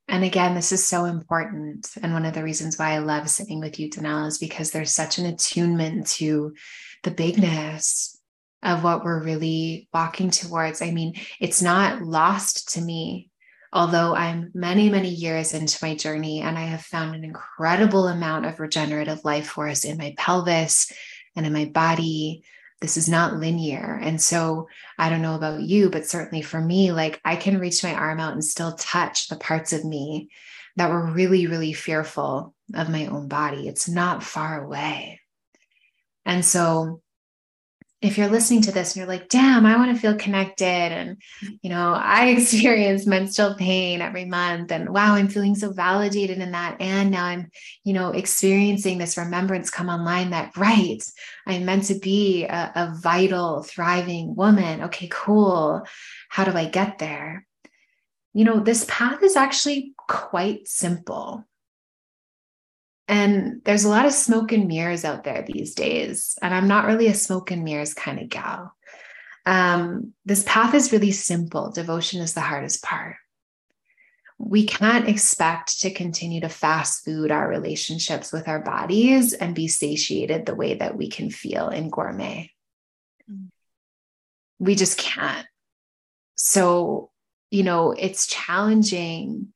[0.09, 1.89] And again, this is so important.
[2.03, 4.93] And one of the reasons why I love sitting with you, Danelle, is because there's
[4.93, 6.55] such an attunement to
[7.03, 8.19] the bigness
[8.63, 10.81] of what we're really walking towards.
[10.81, 13.31] I mean, it's not lost to me,
[13.73, 18.47] although I'm many, many years into my journey and I have found an incredible amount
[18.47, 20.91] of regenerative life force in my pelvis
[21.35, 22.45] and in my body
[22.81, 23.98] this is not linear.
[24.03, 27.82] And so I don't know about you, but certainly for me, like I can reach
[27.82, 30.31] my arm out and still touch the parts of me
[30.77, 33.66] that were really, really fearful of my own body.
[33.66, 35.20] It's not far away.
[36.27, 37.01] And so
[38.02, 40.64] if you're listening to this and you're like, damn, I want to feel connected.
[40.64, 41.16] And,
[41.62, 44.70] you know, I experience menstrual pain every month.
[44.70, 46.77] And wow, I'm feeling so validated in that.
[46.78, 47.51] And now I'm,
[47.85, 51.02] you know, experiencing this remembrance come online that, right,
[51.47, 54.82] I'm meant to be a, a vital, thriving woman.
[54.85, 55.82] Okay, cool.
[56.28, 57.47] How do I get there?
[58.35, 61.44] You know, this path is actually quite simple.
[63.09, 66.37] And there's a lot of smoke and mirrors out there these days.
[66.43, 68.74] And I'm not really a smoke and mirrors kind of gal.
[69.45, 71.70] Um, this path is really simple.
[71.70, 73.16] Devotion is the hardest part.
[74.39, 79.69] We can't expect to continue to fast food our relationships with our bodies and be
[79.69, 82.51] satiated the way that we can feel in gourmet.
[83.31, 83.49] Mm.
[84.59, 85.47] We just can't.
[86.35, 87.11] So,
[87.51, 89.53] you know, it's challenging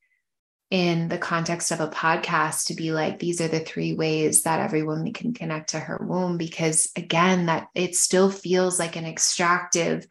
[0.70, 4.60] in the context of a podcast to be like these are the three ways that
[4.60, 9.04] every woman can connect to her womb because again that it still feels like an
[9.04, 10.06] extractive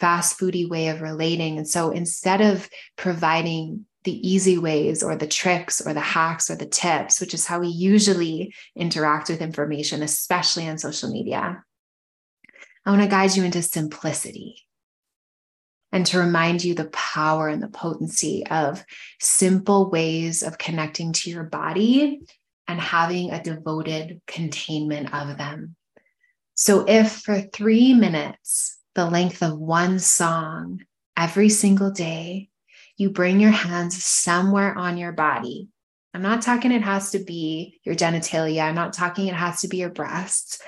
[0.00, 1.56] fast foody way of relating.
[1.56, 6.56] And so instead of providing the easy ways or the tricks or the hacks or
[6.56, 11.64] the tips which is how we usually interact with information especially on social media
[12.84, 14.63] i want to guide you into simplicity
[15.94, 18.84] and to remind you the power and the potency of
[19.20, 22.20] simple ways of connecting to your body
[22.66, 25.76] and having a devoted containment of them.
[26.56, 30.80] So, if for three minutes, the length of one song
[31.16, 32.48] every single day,
[32.96, 35.68] you bring your hands somewhere on your body.
[36.12, 38.64] I'm not talking it has to be your genitalia.
[38.64, 40.60] I'm not talking it has to be your breasts.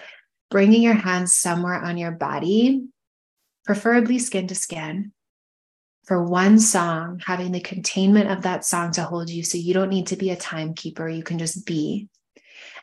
[0.51, 2.87] Bringing your hands somewhere on your body,
[3.65, 5.13] preferably skin to skin,
[6.07, 9.43] for one song, having the containment of that song to hold you.
[9.43, 11.09] So you don't need to be a timekeeper.
[11.09, 12.09] You can just be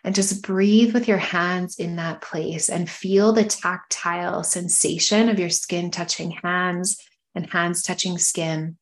[0.04, 5.40] and just breathe with your hands in that place and feel the tactile sensation of
[5.40, 7.02] your skin touching hands
[7.34, 8.78] and hands touching skin.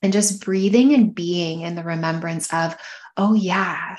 [0.00, 2.76] And just breathing and being in the remembrance of,
[3.16, 3.96] oh, yeah,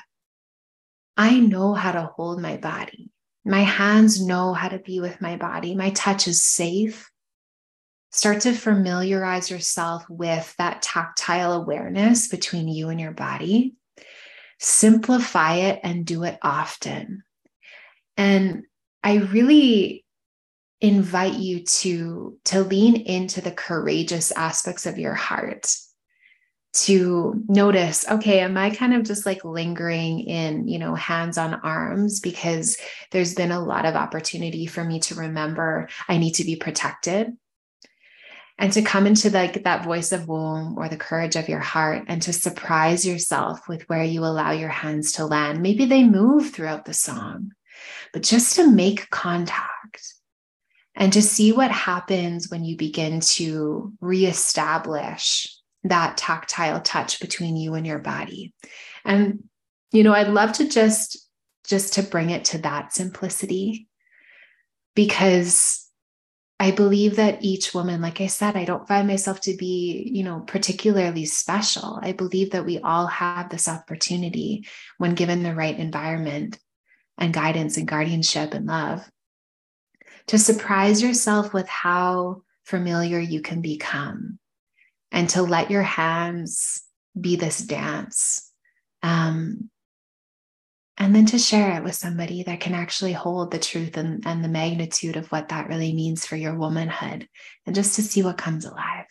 [1.17, 3.09] I know how to hold my body.
[3.43, 5.73] My hands know how to be with my body.
[5.73, 7.09] My touch is safe.
[8.15, 13.75] Start to familiarize yourself with that tactile awareness between you and your body.
[14.57, 17.23] Simplify it and do it often.
[18.15, 18.63] And
[19.03, 20.05] I really
[20.79, 25.75] invite you to, to lean into the courageous aspects of your heart
[26.73, 31.53] to notice okay am i kind of just like lingering in you know hands on
[31.53, 32.77] arms because
[33.11, 37.31] there's been a lot of opportunity for me to remember i need to be protected
[38.57, 42.05] and to come into like that voice of womb or the courage of your heart
[42.07, 45.61] and to surprise yourself with where you allow your hands to land.
[45.61, 47.51] Maybe they move throughout the song,
[48.13, 50.13] but just to make contact
[50.95, 55.53] and to see what happens when you begin to reestablish
[55.83, 58.53] that tactile touch between you and your body.
[59.03, 59.43] And
[59.91, 61.29] you know, I'd love to just
[61.67, 63.87] just to bring it to that simplicity
[64.93, 65.84] because
[66.59, 70.23] I believe that each woman, like I said, I don't find myself to be, you
[70.23, 71.99] know, particularly special.
[72.01, 74.65] I believe that we all have this opportunity
[74.97, 76.57] when given the right environment
[77.17, 79.09] and guidance and guardianship and love
[80.27, 84.39] to surprise yourself with how familiar you can become
[85.11, 86.83] and to let your hands
[87.19, 88.51] be this dance
[89.03, 89.69] um,
[90.97, 94.43] and then to share it with somebody that can actually hold the truth and, and
[94.43, 97.27] the magnitude of what that really means for your womanhood
[97.65, 99.05] and just to see what comes alive.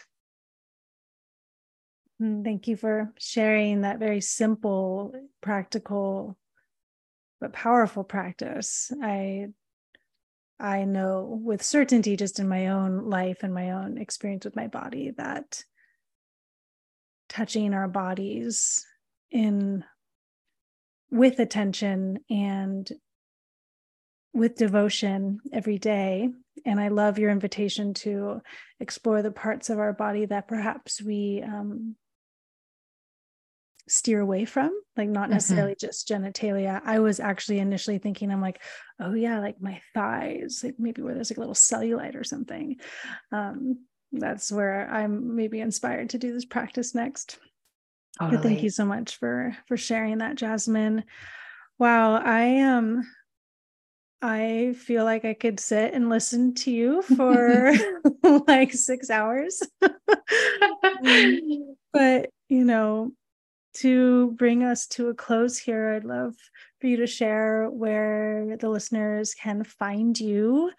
[2.22, 6.36] Mm, thank you for sharing that very simple practical
[7.40, 8.90] but powerful practice.
[9.02, 9.48] I
[10.60, 14.68] i know with certainty just in my own life and my own experience with my
[14.68, 15.64] body that
[17.28, 18.86] touching our bodies
[19.32, 19.84] in
[21.14, 22.90] with attention and
[24.32, 26.28] with devotion every day.
[26.66, 28.42] And I love your invitation to
[28.80, 31.94] explore the parts of our body that perhaps we um,
[33.88, 35.34] steer away from, like not mm-hmm.
[35.34, 35.86] necessarily mm-hmm.
[35.86, 36.80] just genitalia.
[36.84, 38.60] I was actually initially thinking, I'm like,
[38.98, 42.78] oh yeah, like my thighs, like maybe where there's like a little cellulite or something.
[43.30, 47.38] Um, that's where I'm maybe inspired to do this practice next.
[48.20, 48.42] Totally.
[48.42, 51.04] Thank you so much for for sharing that, Jasmine.
[51.78, 52.98] Wow, I am.
[52.98, 53.06] Um,
[54.22, 57.74] I feel like I could sit and listen to you for
[58.46, 59.62] like six hours.
[61.92, 63.12] but you know,
[63.74, 66.34] to bring us to a close here, I'd love
[66.80, 70.70] for you to share where the listeners can find you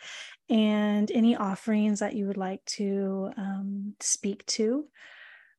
[0.49, 4.85] and any offerings that you would like to um, speak to.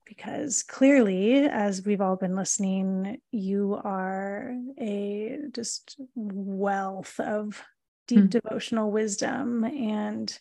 [0.07, 7.62] Because clearly, as we've all been listening, you are a just wealth of
[8.07, 8.31] deep mm.
[8.31, 10.39] devotional wisdom and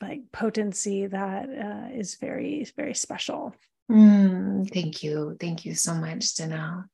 [0.00, 3.54] like potency that uh, is very, very special.
[3.90, 5.36] Mm, thank you.
[5.40, 6.84] Thank you so much, Danelle.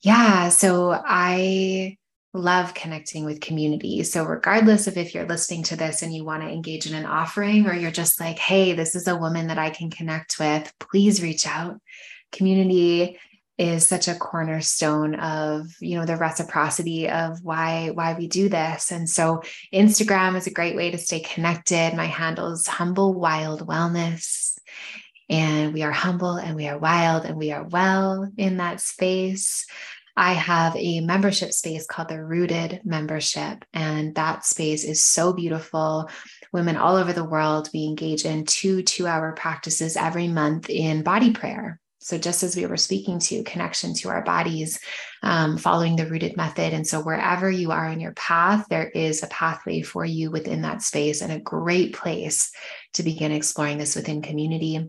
[0.00, 0.48] Yeah.
[0.48, 1.98] So I
[2.36, 4.02] love connecting with community.
[4.02, 7.06] So, regardless of if you're listening to this and you want to engage in an
[7.06, 10.72] offering, or you're just like, hey, this is a woman that I can connect with,
[10.78, 11.80] please reach out.
[12.32, 13.18] Community
[13.58, 18.92] is such a cornerstone of you know the reciprocity of why why we do this
[18.92, 19.42] and so
[19.72, 24.58] instagram is a great way to stay connected my handle is humble wild wellness
[25.28, 29.66] and we are humble and we are wild and we are well in that space
[30.16, 36.08] I have a membership space called the Rooted Membership, and that space is so beautiful.
[36.52, 41.02] Women all over the world, we engage in two two hour practices every month in
[41.02, 41.80] body prayer.
[41.98, 44.78] So, just as we were speaking to connection to our bodies,
[45.22, 46.72] um, following the rooted method.
[46.72, 50.62] And so, wherever you are in your path, there is a pathway for you within
[50.62, 52.52] that space and a great place
[52.94, 54.88] to begin exploring this within community.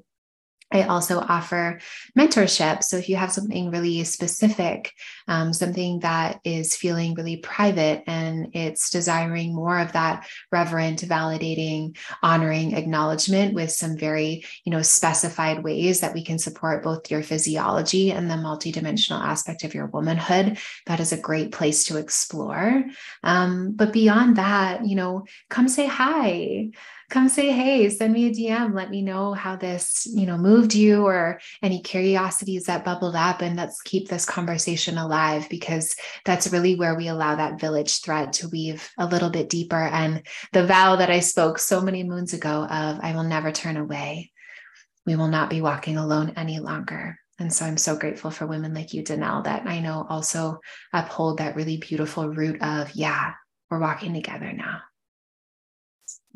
[0.71, 1.79] I also offer
[2.17, 2.83] mentorship.
[2.83, 4.91] So if you have something really specific,
[5.27, 11.97] um, something that is feeling really private and it's desiring more of that reverent, validating,
[12.21, 17.23] honoring acknowledgement with some very, you know, specified ways that we can support both your
[17.23, 22.83] physiology and the multidimensional aspect of your womanhood, that is a great place to explore.
[23.23, 26.71] Um, but beyond that, you know, come say hi
[27.09, 30.75] come say hey send me a dm let me know how this you know moved
[30.75, 36.51] you or any curiosities that bubbled up and let's keep this conversation alive because that's
[36.51, 39.75] really where we allow that village thread to weave a little bit deeper.
[39.75, 43.77] And the vow that i spoke so many moons ago of i will never turn
[43.77, 44.31] away.
[45.05, 47.17] We will not be walking alone any longer.
[47.39, 50.59] And so I'm so grateful for women like you, Danelle, that I know also
[50.91, 53.33] uphold that really beautiful root of, yeah,
[53.69, 54.81] we're walking together now.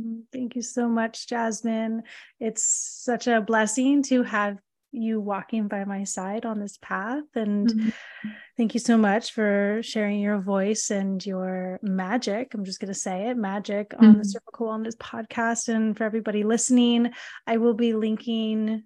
[0.01, 2.03] Mm, thank you so much, Jasmine.
[2.39, 4.57] It's such a blessing to have
[4.91, 7.23] you walking by my side on this path.
[7.35, 8.29] And mm-hmm.
[8.57, 12.53] thank you so much for sharing your voice and your magic.
[12.53, 14.05] I'm just going to say it magic mm-hmm.
[14.05, 14.27] on the mm-hmm.
[14.27, 15.69] Cervical Wellness podcast.
[15.69, 17.11] And for everybody listening,
[17.47, 18.83] I will be linking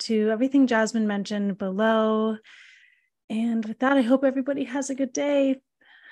[0.00, 2.36] to everything Jasmine mentioned below.
[3.30, 5.56] And with that, I hope everybody has a good day.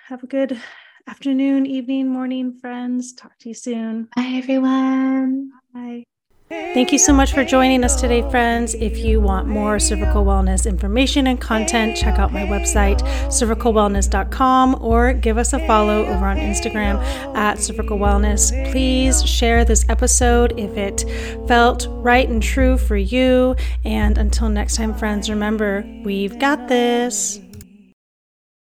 [0.09, 0.59] Have a good
[1.07, 3.13] afternoon, evening, morning, friends.
[3.13, 4.09] Talk to you soon.
[4.17, 5.51] Bye, everyone.
[5.73, 6.05] Bye.
[6.51, 8.75] Thank you so much for joining us today, friends.
[8.75, 15.15] If you want more cervical wellness information and content, check out my website, cervicalwellness.com, or
[15.15, 17.03] give us a follow over on Instagram
[17.35, 18.51] at cervical wellness.
[18.71, 21.05] Please share this episode if it
[21.49, 23.57] felt right and true for you.
[23.85, 27.41] And until next time, friends, remember, we've got this.